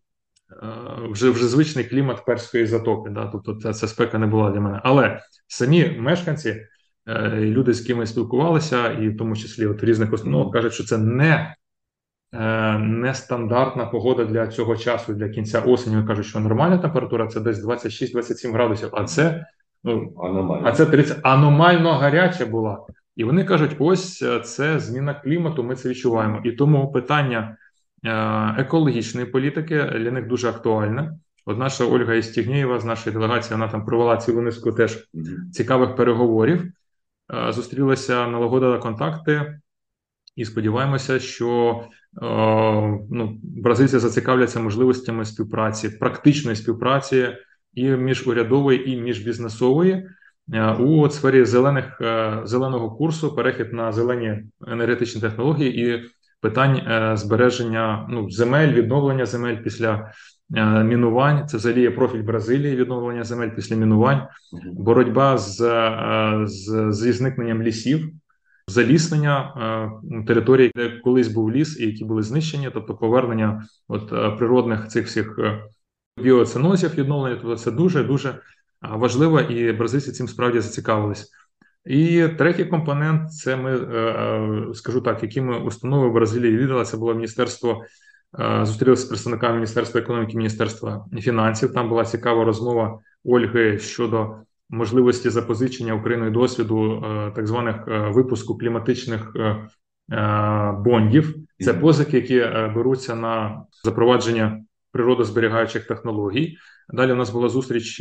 е, 0.63 0.67
вже 1.11 1.31
вже 1.31 1.47
звичний 1.47 1.85
клімат 1.85 2.25
перської 2.25 2.67
затоки. 2.67 3.11
Да? 3.11 3.27
Тобто 3.27 3.55
ця, 3.55 3.73
ця 3.73 3.89
спека 3.89 4.19
не 4.19 4.27
була 4.27 4.51
для 4.51 4.61
мене. 4.61 4.81
Але 4.85 5.21
самі 5.47 5.97
мешканці, 5.99 6.67
е, 7.09 7.31
люди, 7.41 7.75
з 7.75 7.81
ким 7.81 7.99
ми 7.99 8.07
спілкувалися, 8.07 8.91
і 8.91 9.09
в 9.09 9.17
тому 9.17 9.37
числі 9.37 9.67
от 9.67 9.85
різних 9.85 10.13
установ, 10.13 10.51
кажуть, 10.51 10.73
що 10.73 10.85
це 10.85 10.99
не 10.99 11.31
е, 11.31 11.55
нестандартна 12.79 13.87
погода 13.87 14.25
для 14.25 14.47
цього 14.47 14.77
часу, 14.77 15.15
для 15.15 15.29
кінця 15.29 15.61
осені. 15.61 16.07
Кажуть, 16.07 16.27
що 16.27 16.41
нормальна 16.41 16.79
температура 16.79 17.27
це 17.27 17.41
десь 17.41 17.65
26-27 17.65 18.53
градусів, 18.53 18.89
а 18.93 19.05
це 19.05 19.47
ну, 19.85 20.15
Аномально. 20.23 20.69
а 20.69 20.73
це 20.73 20.87
30 20.87 21.19
аномально 21.23 21.93
гаряча 21.93 22.47
була. 22.47 22.87
І 23.17 23.25
вони 23.25 23.45
кажуть: 23.45 23.77
ось 23.79 24.23
е, 24.23 24.41
це 24.41 24.79
зміна 24.81 25.15
клімату, 25.15 25.63
ми 25.63 25.77
це 25.77 25.89
відчуваємо. 25.89 26.41
І 26.45 26.53
тому 26.53 26.93
питання 26.93 27.57
е, 28.05 28.55
екологічної 28.59 29.27
політики 29.27 29.83
для 29.85 30.11
них 30.11 30.27
дуже 30.27 30.49
актуальне. 30.49 31.13
От 31.47 31.59
наша 31.59 31.85
Ольга 31.85 32.15
Істігнєєва 32.15 32.81
з 32.81 32.85
нашої 32.85 33.15
делегації 33.15 33.59
вона 33.59 33.69
там 33.69 33.85
провела 33.85 34.17
цілу 34.17 34.41
низку 34.41 34.73
теж 34.73 35.09
цікавих 35.53 35.97
переговорів. 35.97 36.73
Е, 37.35 37.53
Зустрілися, 37.53 38.27
налагодили 38.27 38.79
контакти, 38.79 39.61
і 40.37 40.45
сподіваємося, 40.45 41.19
що 41.19 41.81
е, 41.83 41.89
ну, 43.11 43.39
бразильці 43.43 43.99
зацікавляться 43.99 44.61
можливостями 44.61 45.25
співпраці, 45.25 45.89
практичної 45.89 46.57
співпраці 46.57 47.29
і 47.75 47.91
міжурядової, 47.91 48.91
і 48.91 49.01
міжбізнесової 49.01 50.09
е, 50.53 50.73
у 50.73 51.11
сфері 51.11 51.45
зелених, 51.45 52.01
е, 52.01 52.41
зеленого 52.45 52.91
курсу, 52.91 53.35
перехід 53.35 53.73
на 53.73 53.93
зелені 53.93 54.45
енергетичні 54.67 55.21
технології 55.21 55.87
і 55.87 56.05
питань 56.45 56.77
е, 56.77 57.17
збереження 57.17 58.07
ну, 58.11 58.31
земель, 58.31 58.73
відновлення 58.73 59.27
земель 59.27 59.57
після 59.57 60.13
е, 60.57 60.85
мінувань. 60.85 61.49
Це 61.49 61.57
взагалі 61.57 61.81
є 61.81 61.91
профіль 61.91 62.23
Бразилії, 62.23 62.77
відновлення 62.77 63.25
земель 63.25 63.51
після 63.51 63.77
мінувань. 63.77 64.23
Боротьба 64.73 65.39
з, 65.39 65.61
е, 65.61 66.41
з, 66.47 66.91
зі 66.91 67.13
зникненням 67.13 67.63
лісів, 67.63 68.09
заліснення 68.69 69.55
е, 70.13 70.25
територій, 70.27 70.71
де 70.75 71.01
колись 71.05 71.29
був 71.29 71.53
ліс 71.53 71.81
і 71.81 71.87
які 71.87 72.05
були 72.05 72.23
знищені, 72.23 72.71
тобто 72.75 72.95
повернення 72.95 73.65
от 73.89 74.13
е, 74.13 74.31
природних 74.31 74.89
цих 74.89 75.07
всіх 75.07 75.39
е, 75.39 75.63
біоценозів, 76.23 76.95
відновлення. 76.95 77.39
Тобто 77.43 77.57
це 77.57 77.71
дуже 77.71 78.05
дуже 78.05 78.39
важливо, 78.83 79.41
і 79.41 79.73
бразильці 79.73 80.13
цим 80.13 80.29
справді 80.29 80.61
зацікавились. 80.61 81.31
І 81.87 82.29
третій 82.39 82.65
компонент 82.65 83.33
це 83.33 83.57
ми 83.57 84.75
скажу 84.75 85.01
так, 85.01 85.23
які 85.23 85.41
ми 85.41 85.59
установи 85.59 86.11
Бразилії 86.11 86.57
віддали. 86.57 86.85
Це 86.85 86.97
було 86.97 87.15
міністерство. 87.15 87.85
Зустрілися 88.63 89.03
з 89.03 89.09
представниками 89.09 89.55
Міністерства 89.55 90.01
економіки, 90.01 90.37
Міністерства 90.37 91.07
фінансів. 91.19 91.73
Там 91.73 91.89
була 91.89 92.05
цікава 92.05 92.45
розмова 92.45 92.99
Ольги 93.25 93.79
щодо 93.79 94.37
можливості 94.75 95.31
запозичення 95.31 95.95
Україною 95.95 96.31
досвіду 96.31 97.05
е, 97.05 97.33
так 97.35 97.47
званих 97.47 97.77
е, 97.89 97.99
випуску 97.99 98.59
кліматичних 98.59 99.37
е, 99.37 99.69
бондів. 100.85 101.35
Це 101.59 101.75
позики, 101.75 102.17
які 102.17 102.39
беруться 102.75 103.15
на 103.15 103.65
запровадження 103.85 104.65
природозберігаючих 104.93 105.87
технологій. 105.87 106.57
Далі 106.89 107.13
у 107.13 107.17
нас 107.17 107.31
була 107.31 107.49
зустріч 107.49 108.01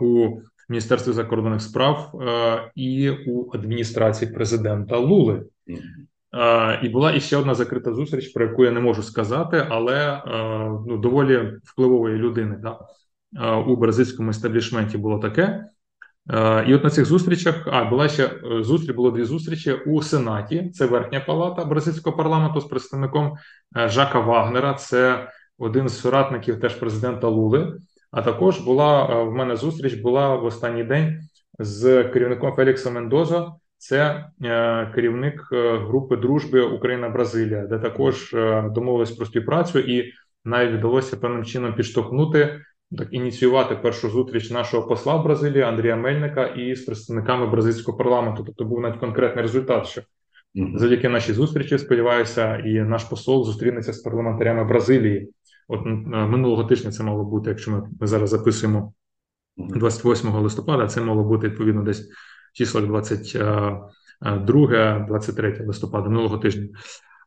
у 0.00 0.40
Міністерстві 0.68 1.12
закордонних 1.12 1.60
справ 1.60 2.12
і 2.74 3.10
у 3.10 3.50
адміністрації 3.54 4.32
президента 4.32 4.98
Лули. 4.98 5.42
І 6.82 6.88
була 6.88 7.12
іще 7.12 7.36
одна 7.36 7.54
закрита 7.54 7.94
зустріч, 7.94 8.28
про 8.28 8.44
яку 8.44 8.64
я 8.64 8.70
не 8.70 8.80
можу 8.80 9.02
сказати, 9.02 9.66
але 9.68 10.22
ну, 10.86 10.98
доволі 10.98 11.52
впливової 11.64 12.16
людини 12.16 12.60
да? 12.62 12.78
У 13.58 13.76
бразильському 13.76 14.30
естаблішменті 14.30 14.98
було 14.98 15.18
таке. 15.18 15.64
Е, 16.32 16.64
І 16.68 16.74
от 16.74 16.84
на 16.84 16.90
цих 16.90 17.04
зустрічах, 17.04 17.62
а 17.66 17.84
була 17.84 18.08
ще 18.08 18.26
е, 18.26 18.62
зустріч, 18.62 18.96
було 18.96 19.10
дві 19.10 19.24
зустрічі 19.24 19.72
у 19.72 20.02
Сенаті. 20.02 20.70
Це 20.70 20.86
верхня 20.86 21.20
палата 21.20 21.64
бразильського 21.64 22.16
парламенту 22.16 22.60
з 22.60 22.64
представником 22.64 23.34
е, 23.76 23.88
Жака 23.88 24.20
Вагнера. 24.20 24.74
Це 24.74 25.28
один 25.58 25.88
з 25.88 26.00
соратників 26.00 26.60
теж 26.60 26.74
президента 26.74 27.28
Лули. 27.28 27.78
А 28.10 28.22
також 28.22 28.58
була 28.58 29.22
в 29.22 29.32
мене 29.32 29.56
зустріч 29.56 29.94
була 29.94 30.36
в 30.36 30.44
останній 30.44 30.84
день 30.84 31.20
з 31.58 32.04
керівником 32.04 32.52
Феліксом 32.52 32.94
Мендозо. 32.94 33.52
Це 33.78 34.24
керівник 34.94 35.48
групи 35.88 36.16
дружби 36.16 36.60
Україна-Бразилія, 36.60 37.66
де 37.66 37.78
також 37.78 38.36
домовились 38.74 39.10
про 39.10 39.26
співпрацю, 39.26 39.78
і 39.78 40.12
навіть 40.44 40.78
вдалося 40.78 41.16
певним 41.16 41.44
чином 41.44 41.74
підштовхнути 41.74 42.60
так 42.96 43.08
ініціювати 43.10 43.76
першу 43.76 44.10
зустріч 44.10 44.50
нашого 44.50 44.88
посла 44.88 45.16
в 45.16 45.24
Бразилії 45.24 45.62
Андрія 45.62 45.96
Мельника 45.96 46.46
і 46.46 46.74
з 46.74 46.84
представниками 46.84 47.46
бразильського 47.46 47.98
парламенту. 47.98 48.44
Тобто 48.46 48.64
був 48.64 48.80
навіть 48.80 49.00
конкретний 49.00 49.42
результат, 49.42 49.86
що 49.86 50.02
завдяки 50.74 51.08
нашій 51.08 51.32
зустрічі, 51.32 51.78
сподіваюся, 51.78 52.56
і 52.56 52.72
наш 52.72 53.04
посол 53.04 53.44
зустрінеться 53.44 53.92
з 53.92 53.98
парламентарями 53.98 54.64
Бразилії. 54.64 55.30
От 55.68 55.86
е, 55.86 55.90
минулого 56.26 56.64
тижня 56.64 56.90
це 56.90 57.02
мало 57.02 57.24
бути, 57.24 57.50
якщо 57.50 57.70
ми, 57.70 57.82
ми 58.00 58.06
зараз 58.06 58.30
записуємо 58.30 58.92
Мгм. 59.58 59.78
28 59.78 60.30
листопада, 60.30 60.86
це 60.86 61.00
мало 61.00 61.24
бути 61.24 61.48
відповідно 61.48 61.82
десь 61.82 62.10
в 62.52 62.56
числах 62.56 62.86
22, 62.86 65.04
23 65.08 65.64
листопада 65.66 66.08
минулого 66.08 66.38
тижня. 66.38 66.68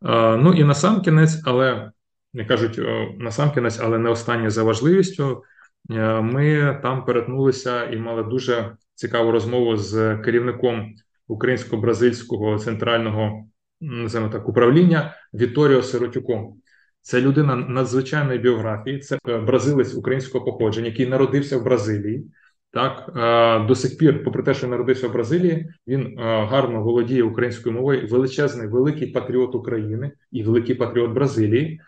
Е, 0.05 0.37
Ну 0.37 0.53
і 0.53 0.63
на 0.63 0.73
сам 0.73 1.01
кінець, 1.01 1.41
але 1.45 1.91
не 2.33 2.45
кажуть 2.45 2.79
е, 2.79 3.15
на 3.19 3.31
сам 3.31 3.51
кінець, 3.51 3.79
але 3.79 3.97
не 3.97 4.09
останнє 4.09 4.49
за 4.49 4.63
важливістю. 4.63 5.43
Е, 5.89 6.21
Ми 6.21 6.79
там 6.83 7.05
перетнулися 7.05 7.85
і 7.85 7.97
мали 7.97 8.23
дуже 8.23 8.75
цікаву 8.95 9.31
розмову 9.31 9.77
з 9.77 10.17
керівником 10.17 10.95
українсько-бразильського 11.27 12.59
центрального 12.59 13.45
називаємо 13.81 14.33
так 14.33 14.49
управління 14.49 15.13
Віторіо 15.33 15.83
Сиротюком. 15.83 16.57
Це 17.01 17.21
людина 17.21 17.55
надзвичайної 17.55 18.39
біографії, 18.39 18.99
це 18.99 19.17
е, 19.27 19.37
бразилець 19.37 19.95
українського 19.95 20.45
походження, 20.45 20.87
який 20.87 21.05
народився 21.05 21.57
в 21.57 21.63
Бразилії. 21.63 22.25
Так 22.71 23.11
е, 23.15 23.67
до 23.67 23.75
сих 23.75 23.97
пір, 23.97 24.23
попри 24.23 24.43
те, 24.43 24.53
що 24.53 24.67
народився 24.67 25.07
в 25.07 25.13
Бразилії, 25.13 25.69
він 25.87 26.15
гарно 26.17 26.83
володіє 26.83 27.23
українською 27.23 27.75
мовою. 27.75 28.07
Величезний, 28.07 28.67
великий 28.67 29.07
патріот 29.07 29.55
України 29.55 30.11
і 30.31 30.43
великий 30.43 30.75
патріот 30.75 31.11
Бразилії. 31.11 31.81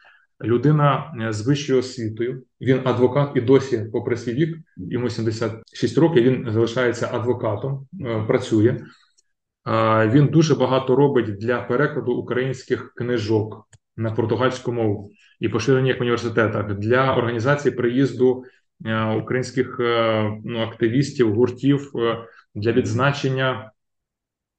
Людина 0.43 1.13
е, 1.21 1.33
з 1.33 1.47
вищою 1.47 1.79
освітою. 1.79 2.43
Він 2.61 2.81
адвокат 2.85 3.31
і 3.35 3.41
досі, 3.41 3.85
попри 3.91 4.17
свій 4.17 4.33
вік, 4.33 4.57
йому 4.77 5.09
76 5.09 5.97
років. 5.97 6.23
Він 6.23 6.51
залишається 6.51 7.09
адвокатом, 7.13 7.87
е, 8.01 8.23
працює. 8.27 8.69
Е, 9.67 10.07
Він 10.07 10.27
дуже 10.27 10.55
багато 10.55 10.95
робить 10.95 11.37
для 11.37 11.61
перекладу 11.61 12.13
українських 12.13 12.93
книжок 12.95 13.67
на 13.97 14.11
португальську 14.11 14.71
мову 14.71 15.11
і 15.39 15.49
поширення 15.49 15.87
їх 15.87 15.99
в 15.99 16.01
університетах 16.01 16.73
для 16.73 17.15
організації 17.15 17.75
приїзду 17.75 18.43
українських 19.21 19.75
ну, 20.43 20.59
активістів, 20.59 21.35
гуртів 21.35 21.91
для 22.55 22.71
відзначення 22.71 23.71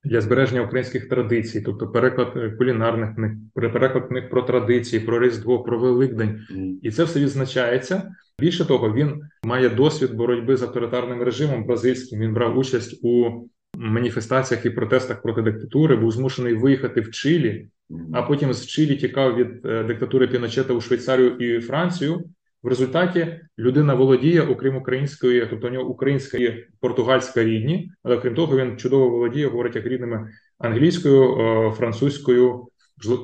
для 0.05 0.21
збереження 0.21 0.63
українських 0.63 1.09
традицій, 1.09 1.61
тобто 1.61 1.89
переклад 1.89 2.33
е, 2.37 2.51
кулінарних 2.51 3.15
книг, 3.15 3.31
переклад 3.55 4.09
книг 4.09 4.31
про 4.31 4.43
традиції, 4.43 5.03
про 5.03 5.21
Різдво, 5.21 5.63
про 5.63 5.79
Великдень. 5.79 6.41
І 6.83 6.91
це 6.91 7.05
все 7.05 7.21
відзначається. 7.21 8.15
Більше 8.41 8.65
того, 8.65 8.95
він 8.95 9.23
має 9.45 9.69
досвід 9.69 10.15
боротьби 10.15 10.57
з 10.57 10.63
авторитарним 10.63 11.23
режимом 11.23 11.65
бразильським. 11.65 12.21
Він 12.21 12.35
брав 12.35 12.59
участь 12.59 13.01
у 13.05 13.31
маніфестаціях 13.77 14.67
і 14.67 14.71
протестах 14.71 15.23
проти 15.23 15.43
диктатури, 15.43 15.97
був 15.97 16.13
змушений 16.13 16.55
виїхати 16.55 17.01
в 17.01 17.11
Чилі, 17.11 17.69
а 18.13 18.23
потім 18.23 18.53
з 18.53 18.67
Чилі 18.67 18.97
тікав 18.97 19.37
від 19.37 19.67
е, 19.67 19.85
диктатури 19.85 20.27
Піночета 20.29 20.75
у 20.75 20.81
Швейцарію 20.81 21.31
і 21.31 21.61
Францію. 21.61 22.25
В 22.65 22.69
результаті 22.69 23.41
людина 23.59 23.95
володіє, 23.95 24.43
окрім 24.43 24.77
української, 24.77 25.47
тобто 25.51 25.67
у 25.67 25.71
нього 25.71 25.91
українська 25.91 26.39
і 26.39 26.65
португальська 26.81 27.45
рідні, 27.45 27.93
але 28.03 28.17
крім 28.17 28.35
того, 28.35 28.57
він 28.57 28.77
чудово 28.77 29.09
володіє, 29.09 29.47
говорить 29.47 29.77
як 29.77 29.87
рідними 29.87 30.29
англійською, 30.59 31.39
е, 31.39 31.71
французькою, 31.71 32.67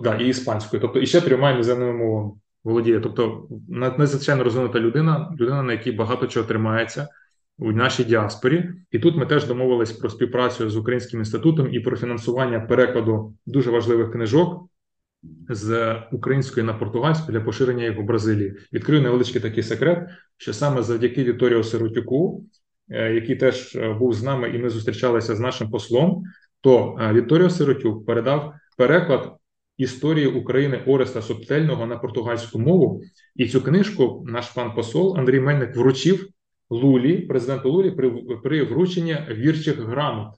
да, 0.03 0.17
і 0.17 0.29
іспанською, 0.29 0.81
тобто 0.83 0.99
і 0.99 1.07
ще 1.07 1.21
трьома 1.21 1.51
іноземними 1.51 1.93
мовами 1.93 2.31
володіє. 2.65 3.01
Тобто 3.01 3.49
над- 3.69 3.99
надзвичайно 3.99 4.45
розвинута 4.45 4.81
людина, 4.81 5.35
людина, 5.41 5.63
на 5.63 5.73
якій 5.73 5.93
багато 5.93 6.27
чого 6.27 6.47
тримається 6.47 7.09
у 7.59 7.73
нашій 7.73 8.05
діаспорі. 8.05 8.71
І 8.91 8.99
тут 8.99 9.17
ми 9.17 9.27
теж 9.27 9.47
домовились 9.47 9.93
про 9.93 10.11
співпрацю 10.11 10.71
з 10.71 10.77
Українським 10.77 11.21
інститутом 11.21 11.75
і 11.75 11.81
про 11.81 11.97
фінансування 11.97 12.61
перекладу 12.61 13.35
дуже 13.47 13.71
важливих 13.71 14.13
книжок 14.13 14.67
з 15.49 15.97
української 16.13 16.67
на 16.67 16.75
португальську 16.75 17.33
для 17.33 17.41
поширення 17.41 17.85
їх 17.85 17.99
у 17.99 18.03
Бразилії. 18.03 18.57
Відкрию 18.73 19.03
невеличкий 19.03 19.41
такий 19.41 19.63
секрет, 19.63 20.09
що 20.37 20.53
саме 20.53 20.83
завдяки 20.83 21.25
Віторіо 21.25 21.63
Сиротюку, 21.63 22.45
е, 22.91 23.15
який 23.15 23.37
теж 23.37 23.77
е, 23.77 23.93
був 23.93 24.15
з 24.15 24.23
нами, 24.23 24.49
і 24.49 24.59
ми 24.59 24.71
зустрічалися 24.71 25.37
з 25.37 25.41
нашим 25.41 25.71
послом, 25.71 26.23
то 26.61 26.99
е, 27.01 27.13
Віторіо 27.13 27.51
Сиротюк 27.51 28.07
передав 28.07 28.55
переклад 28.77 29.37
історії 29.77 30.27
України 30.27 30.83
Ореста 30.87 31.23
Субтельного 31.23 31.87
на 31.87 31.97
португальську 31.97 32.59
мову. 32.59 33.03
І 33.37 33.49
цю 33.49 33.61
книжку 33.61 34.25
наш 34.27 34.49
пан 34.49 34.75
посол 34.75 35.19
Андрій 35.19 35.41
Мельник 35.41 35.77
вручив 35.77 36.29
Лулі, 36.71 37.19
президенту 37.19 37.71
Лулі, 37.71 37.91
при, 37.91 38.11
при 38.43 38.65
врученні 38.65 39.19
вірчих 39.31 39.79
грамот 39.79 40.35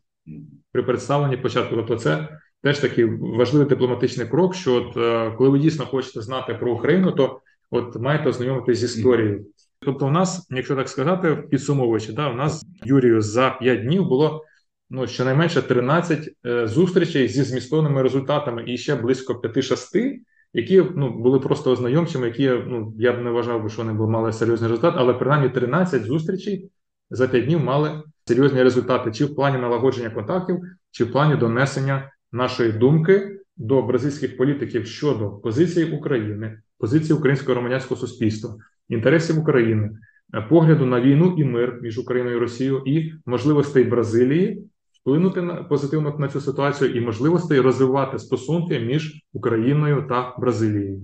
при 0.72 0.83
представленні 0.83 1.37
початку. 1.37 1.76
Тобто, 1.76 1.97
це 1.97 2.28
теж 2.63 2.79
такий 2.79 3.05
важливий 3.21 3.69
дипломатичний 3.69 4.27
крок. 4.27 4.55
Що 4.55 4.75
от 4.75 4.97
е, 4.97 5.35
коли 5.39 5.51
ви 5.51 5.59
дійсно 5.59 5.87
хочете 5.87 6.21
знати 6.21 6.55
про 6.55 6.73
Україну, 6.73 7.13
то 7.13 7.41
от 7.71 7.97
маєте 7.97 8.29
ознайомитися 8.29 8.87
з 8.87 8.99
історією. 8.99 9.47
Тобто, 9.85 10.07
у 10.07 10.11
нас, 10.11 10.47
якщо 10.51 10.77
так 10.77 10.89
сказати, 10.89 11.37
підсумовуючи, 11.51 12.13
да, 12.13 12.31
у 12.31 12.35
нас 12.35 12.65
Юрію 12.85 13.21
за 13.21 13.51
5 13.51 13.83
днів 13.83 14.09
було 14.09 14.45
ну 14.91 15.07
щонайменше 15.07 15.63
13 15.63 16.31
е, 16.47 16.67
зустрічей 16.67 17.29
зі 17.29 17.43
змістовними 17.43 18.03
результатами, 18.03 18.65
і 18.67 18.79
ще 18.79 18.97
близько 18.97 19.33
5-6, 19.33 20.19
які 20.53 20.85
ну 20.97 21.19
були 21.19 21.41
просто 21.41 21.73
ознайомчими, 21.73 22.27
які 22.27 22.49
ну 22.49 22.95
я 22.99 23.13
б 23.13 23.21
не 23.21 23.31
вважав 23.31 23.63
би, 23.63 23.69
що 23.69 23.83
вони 23.83 23.93
мали 23.93 24.33
серйозний 24.33 24.71
результат, 24.71 24.95
але 24.97 25.15
принаймні 25.15 25.49
13 25.49 26.05
зустрічей 26.05 26.71
за 27.11 27.29
5 27.29 27.45
днів 27.45 27.65
мали 27.65 28.03
серйозні 28.25 28.63
результати, 28.63 29.11
чи 29.11 29.25
в 29.25 29.35
плані 29.35 29.59
налагодження 29.59 30.11
контактів, 30.11 30.61
чи 30.91 31.05
в 31.05 31.13
плані 31.13 31.37
донесення 31.37 32.12
нашої 32.33 32.72
думки 32.72 33.39
до 33.57 33.83
бразильських 33.83 34.37
політиків 34.37 34.87
щодо 34.87 35.30
позиції 35.30 35.93
України, 35.93 36.59
позиції 36.78 37.18
українського 37.18 37.55
громадянського 37.55 38.01
суспільства, 38.01 38.57
інтересів 38.89 39.39
України, 39.39 39.91
е, 40.35 40.47
погляду 40.51 40.87
на 40.87 41.01
війну 41.01 41.35
і 41.39 41.45
мир 41.45 41.78
між 41.83 41.99
Україною 41.99 42.37
і 42.37 42.41
Росією, 42.41 42.83
і 42.87 43.12
можливостей 43.26 43.85
Бразилії 43.85 44.64
вплинути 45.01 45.43
на 45.43 45.55
позитивно 45.55 46.16
на 46.18 46.28
цю 46.28 46.41
ситуацію, 46.41 46.91
і 46.91 47.01
можливостей 47.01 47.61
розвивати 47.61 48.18
стосунки 48.18 48.80
між 48.80 49.22
Україною 49.33 50.07
та 50.09 50.35
Бразилією. 50.39 51.01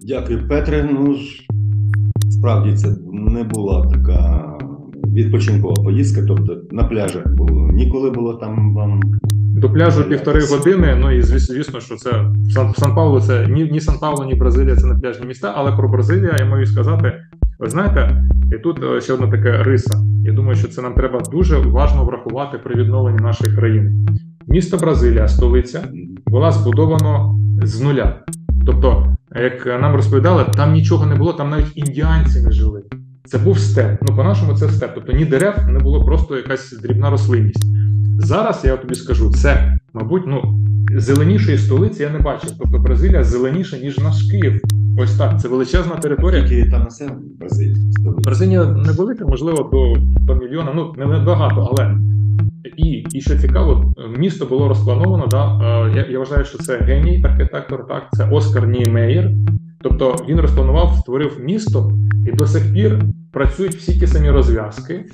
Дякую, 0.00 0.48
Петре. 0.48 0.88
Ну 0.92 1.16
справді 2.30 2.76
це 2.76 2.96
не 3.12 3.44
була 3.44 3.86
така 3.86 4.58
відпочинкова 5.06 5.84
поїздка, 5.84 6.24
тобто 6.28 6.62
на 6.70 6.84
пляжах 6.84 7.28
було. 7.28 7.72
Ніколи 7.72 8.10
було 8.10 8.34
там 8.34 8.74
вам. 8.74 9.00
До 9.60 9.70
пляжу 9.70 10.04
півтори 10.04 10.40
години. 10.46 10.96
Ну 11.00 11.10
і 11.10 11.20
звіс- 11.22 11.38
звісно, 11.52 11.80
що 11.80 11.96
це 11.96 12.10
Сан 12.78 12.94
Пауло, 12.94 13.20
це 13.20 13.46
ні, 13.46 13.64
ні 13.64 13.80
Сан 13.80 13.94
Пауло, 14.00 14.24
ні 14.24 14.34
Бразилія 14.34 14.76
це 14.76 14.86
не 14.86 14.94
пляжні 14.94 15.26
міста. 15.26 15.52
Але 15.56 15.72
про 15.72 15.88
Бразилію 15.88 16.32
я 16.38 16.44
маю 16.44 16.66
сказати. 16.66 17.12
Ви 17.58 17.68
знаєте, 17.68 18.24
і 18.52 18.58
тут 18.58 18.84
е, 18.84 19.00
ще 19.00 19.12
одна 19.12 19.30
така 19.30 19.62
риса. 19.62 19.98
Я 20.24 20.32
думаю, 20.32 20.56
що 20.56 20.68
це 20.68 20.82
нам 20.82 20.94
треба 20.94 21.20
дуже 21.32 21.56
уважно 21.56 22.04
врахувати 22.04 22.58
при 22.58 22.74
відновленні 22.74 23.18
нашої 23.20 23.56
країни. 23.56 23.92
Місто 24.48 24.76
Бразилія, 24.76 25.28
столиця, 25.28 25.84
була 26.26 26.52
збудовано 26.52 27.38
з 27.62 27.80
нуля. 27.80 28.20
Тобто, 28.66 29.16
як 29.36 29.66
нам 29.66 29.94
розповідали, 29.96 30.44
там 30.56 30.72
нічого 30.72 31.06
не 31.06 31.14
було, 31.14 31.32
там 31.32 31.50
навіть 31.50 31.72
індіанці 31.74 32.40
не 32.40 32.50
жили. 32.52 32.82
Це 33.24 33.38
був 33.38 33.58
степ. 33.58 33.98
Ну, 34.08 34.16
по-нашому, 34.16 34.54
це 34.54 34.68
степ. 34.68 34.90
Тобто 34.94 35.12
ні 35.12 35.24
дерев 35.24 35.54
не 35.68 35.78
було 35.78 36.04
просто 36.04 36.36
якась 36.36 36.72
дрібна 36.82 37.10
рослинність. 37.10 37.64
Зараз 38.22 38.64
я 38.64 38.76
тобі 38.76 38.94
скажу, 38.94 39.30
це, 39.30 39.78
мабуть, 39.92 40.22
ну 40.26 40.42
зеленішої 40.96 41.58
столиці 41.58 42.02
я 42.02 42.10
не 42.10 42.18
бачив. 42.18 42.50
Тобто 42.58 42.78
Бразилія 42.78 43.24
зеленіша, 43.24 43.78
ніж 43.78 43.98
наш 43.98 44.22
Київ. 44.22 44.60
Ось 44.98 45.16
так. 45.16 45.40
Це 45.40 45.48
величезна 45.48 45.96
територія. 45.96 46.48
Тільки 46.48 46.70
там 46.70 46.82
населення 46.82 47.20
Бразилії. 47.40 47.76
Бразилія 48.18 48.64
невелика, 48.64 49.26
можливо, 49.26 49.70
до, 49.72 50.00
до 50.20 50.34
мільйона, 50.34 50.72
ну 50.74 50.94
не 50.98 51.06
небагато, 51.06 51.68
але 51.70 51.96
і, 52.76 53.04
і 53.12 53.20
що 53.20 53.38
цікаво, 53.38 53.94
місто 54.18 54.46
було 54.46 54.68
розплановано. 54.68 55.26
Да, 55.26 55.60
е, 55.62 55.92
я, 55.96 56.06
я 56.10 56.18
вважаю, 56.18 56.44
що 56.44 56.58
це 56.58 56.78
геній 56.78 57.24
архітектор, 57.24 57.86
так, 57.86 58.08
це 58.12 58.28
Оскар 58.30 58.68
Ніймеєр. 58.68 59.30
Тобто 59.82 60.16
він 60.28 60.40
розпланував, 60.40 60.96
створив 61.00 61.40
місто, 61.40 61.92
і 62.26 62.32
до 62.32 62.46
сих 62.46 62.72
пір 62.72 63.02
працюють 63.32 63.74
всі 63.74 64.00
ті 64.00 64.06
самі 64.06 64.30
розв'язки. 64.30 65.04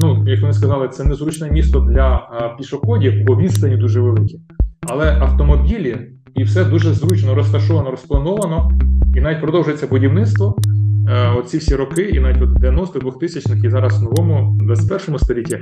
Ну, 0.00 0.24
як 0.26 0.40
вони 0.40 0.52
сказали, 0.52 0.88
це 0.88 1.04
незручне 1.04 1.50
місто 1.50 1.80
для 1.80 2.16
е, 2.16 2.56
пішоходів, 2.58 3.24
бо 3.26 3.36
відстані 3.36 3.76
дуже 3.76 4.00
великі. 4.00 4.40
Але 4.88 5.18
автомобілі 5.20 5.96
і 6.34 6.42
все 6.42 6.64
дуже 6.64 6.94
зручно 6.94 7.34
розташовано, 7.34 7.90
розплановано, 7.90 8.70
і 9.16 9.20
навіть 9.20 9.40
продовжується 9.40 9.86
будівництво. 9.86 10.56
Е, 11.10 11.28
Оці 11.38 11.58
всі 11.58 11.74
роки, 11.74 12.02
і 12.02 12.20
навіть 12.20 12.42
от 12.42 12.50
90-х, 12.50 12.98
2000-х, 12.98 13.64
і 13.64 13.70
зараз 13.70 14.00
в 14.00 14.02
новому 14.02 14.58
21 14.60 15.18
столітті, 15.18 15.58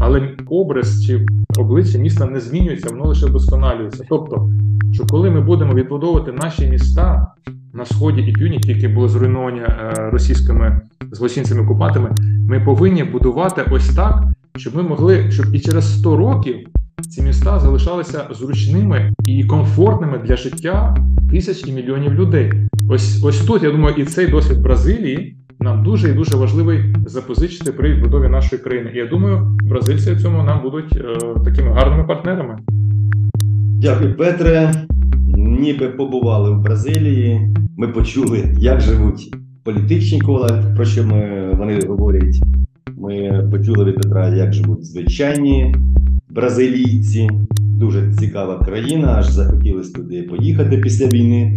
але 0.00 0.36
образ 0.50 1.06
чи 1.06 1.26
обличчя 1.58 1.98
міста 1.98 2.26
не 2.26 2.40
змінюється, 2.40 2.88
воно 2.88 3.04
лише 3.04 3.26
вдосконалюється. 3.26 4.04
Тобто, 4.08 4.50
що 4.92 5.06
коли 5.06 5.30
ми 5.30 5.40
будемо 5.40 5.74
відбудовувати 5.74 6.32
наші 6.32 6.66
міста 6.66 7.26
на 7.72 7.84
сході 7.84 8.20
і 8.20 8.32
півдні, 8.32 8.60
які 8.64 8.88
були 8.88 9.08
зруйновані 9.08 9.60
е, 9.60 9.94
російськими 10.12 10.80
злочинцями-окупантами, 11.12 12.10
ми 12.48 12.60
повинні 12.60 13.04
будувати 13.04 13.62
ось 13.70 13.94
так, 13.94 14.24
щоб 14.56 14.76
ми 14.76 14.82
могли, 14.82 15.30
щоб 15.30 15.54
і 15.54 15.60
через 15.60 15.98
100 15.98 16.16
років 16.16 16.56
ці 17.10 17.22
міста 17.22 17.58
залишалися 17.60 18.28
зручними 18.30 19.12
і 19.26 19.44
комфортними 19.44 20.18
для 20.18 20.36
життя 20.36 20.96
тисяч 21.30 21.66
і 21.66 21.72
мільйонів 21.72 22.14
людей. 22.14 22.52
Ось 22.88 23.24
ось 23.24 23.40
тут 23.40 23.62
я 23.62 23.70
думаю, 23.70 23.94
і 23.98 24.04
цей 24.04 24.26
досвід 24.26 24.60
Бразилії 24.60 25.36
нам 25.60 25.82
дуже 25.84 26.10
і 26.10 26.12
дуже 26.12 26.36
важливий 26.36 26.94
запозичити 27.06 27.72
при 27.72 27.94
відбудові 27.94 28.28
нашої 28.28 28.62
країни. 28.62 28.90
І 28.94 28.98
я 28.98 29.06
думаю, 29.06 29.58
бразильці 29.62 30.12
в 30.12 30.22
цьому 30.22 30.42
нам 30.42 30.62
будуть 30.62 30.96
е, 30.96 31.16
такими 31.44 31.72
гарними 31.72 32.04
партнерами. 32.04 32.58
Дякую, 33.80 34.16
Петре. 34.16 34.72
Ніби 35.36 35.88
побували 35.88 36.50
в 36.50 36.60
Бразилії. 36.60 37.54
Ми 37.76 37.88
почули, 37.88 38.54
як 38.58 38.80
живуть 38.80 39.34
політичні 39.64 40.20
кола, 40.20 40.64
про 40.76 40.84
що 40.84 41.04
ми, 41.04 41.50
вони 41.58 41.80
говорять. 41.88 42.42
Ми 42.96 43.44
почули 43.52 43.84
від 43.84 43.94
Петра, 43.94 44.28
як 44.28 44.52
живуть 44.52 44.84
звичайні 44.84 45.74
бразилійці. 46.34 47.30
Дуже 47.60 48.12
цікава 48.18 48.64
країна, 48.64 49.14
аж 49.18 49.30
захотілося 49.30 49.92
туди 49.92 50.22
поїхати 50.22 50.78
після 50.78 51.06
війни. 51.06 51.56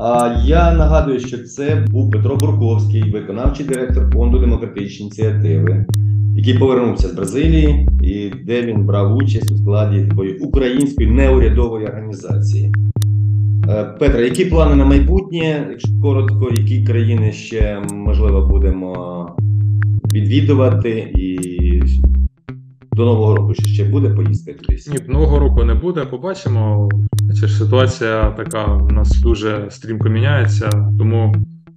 А 0.00 0.42
я 0.44 0.72
нагадую, 0.72 1.20
що 1.20 1.38
це 1.38 1.86
був 1.90 2.10
Петро 2.10 2.36
Бурковський, 2.36 3.10
виконавчий 3.10 3.66
директор 3.66 4.10
фонду 4.12 4.38
демократичні 4.38 5.06
ініціативи, 5.06 5.86
який 6.36 6.58
повернувся 6.58 7.08
з 7.08 7.14
Бразилії, 7.14 7.88
і 8.02 8.30
де 8.44 8.62
він 8.62 8.86
брав 8.86 9.16
участь 9.16 9.52
у 9.52 9.56
складі 9.56 10.06
такої 10.06 10.38
української 10.38 11.10
неурядової 11.10 11.86
організації. 11.86 12.72
Е, 13.68 13.84
Петра, 13.98 14.20
які 14.20 14.44
плани 14.44 14.74
на 14.74 14.84
майбутнє? 14.84 15.66
Якщо 15.70 15.88
коротко, 16.02 16.48
які 16.56 16.84
країни 16.84 17.32
ще 17.32 17.82
можливо 17.92 18.46
будемо 18.46 19.26
відвідувати, 20.12 21.12
і 21.14 21.47
до 22.98 23.04
нового 23.04 23.36
року 23.36 23.54
ще- 23.54 23.68
ще 23.68 23.84
буде 23.84 24.08
поїздка 24.08 24.52
кудись? 24.52 24.88
Ні, 24.88 24.98
нового 25.08 25.38
року 25.38 25.64
не 25.64 25.74
буде. 25.74 26.04
Побачимо. 26.04 26.88
Це 27.40 27.46
ж 27.46 27.58
ситуація 27.58 28.30
така 28.30 28.66
у 28.66 28.90
нас 28.90 29.20
дуже 29.20 29.66
стрімко 29.70 30.08
міняється, 30.08 30.70
тому 30.98 31.34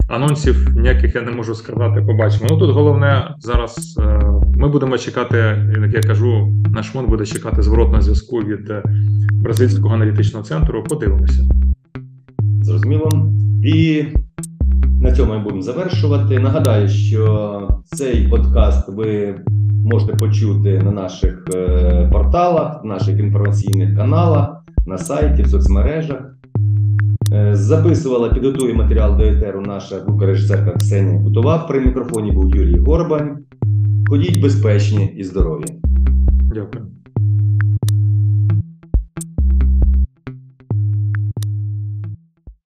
анонсів 0.07 0.69
ніяких 0.75 1.15
я 1.15 1.21
не 1.21 1.31
можу 1.31 1.55
сказати. 1.55 2.01
Побачимо. 2.01 2.47
Ну 2.49 2.57
тут 2.59 2.71
головне 2.71 3.35
зараз 3.39 3.99
е, 4.01 4.21
ми 4.55 4.69
будемо 4.69 4.97
чекати, 4.97 5.37
як 5.81 5.93
я 5.93 6.01
кажу, 6.01 6.53
наш 6.73 6.85
фонд 6.85 7.09
буде 7.09 7.25
чекати 7.25 7.61
зворотного 7.61 8.01
зв'язку 8.01 8.37
від 8.37 8.69
е, 8.69 8.83
бразильського 9.31 9.95
аналітичного 9.95 10.45
центру. 10.45 10.83
Подивимося. 10.83 11.49
Зрозуміло. 12.61 13.09
І 13.63 14.03
на 15.01 15.11
цьому 15.11 15.33
ми 15.33 15.39
будемо 15.39 15.61
завершувати. 15.61 16.39
Нагадаю, 16.39 16.89
що 16.89 17.67
цей 17.85 18.27
подкаст 18.27 18.89
ви 18.89 19.35
можете 19.91 20.13
почути 20.13 20.79
на 20.79 20.91
наших 20.91 21.45
е, 21.55 22.09
порталах, 22.11 22.83
наших 22.83 23.19
інформаційних 23.19 23.97
каналах, 23.97 24.63
на 24.85 24.97
сайті, 24.97 25.43
в 25.43 25.47
соцмережах. 25.47 26.35
Е, 27.33 27.55
записувала, 27.55 28.29
підготує 28.29 28.73
матеріал 28.73 29.17
до 29.17 29.23
етеру 29.23 29.61
наша 29.61 29.99
звукорежисерка 29.99 30.71
Ксенія 30.71 31.23
Кутова. 31.23 31.57
При 31.57 31.79
мікрофоні 31.79 32.31
був 32.31 32.55
Юрій 32.55 32.79
Горбань. 32.79 33.37
Ходіть 34.07 34.41
безпечні 34.41 35.05
і 35.17 35.23
здорові. 35.23 35.65
Дякую. 36.53 36.90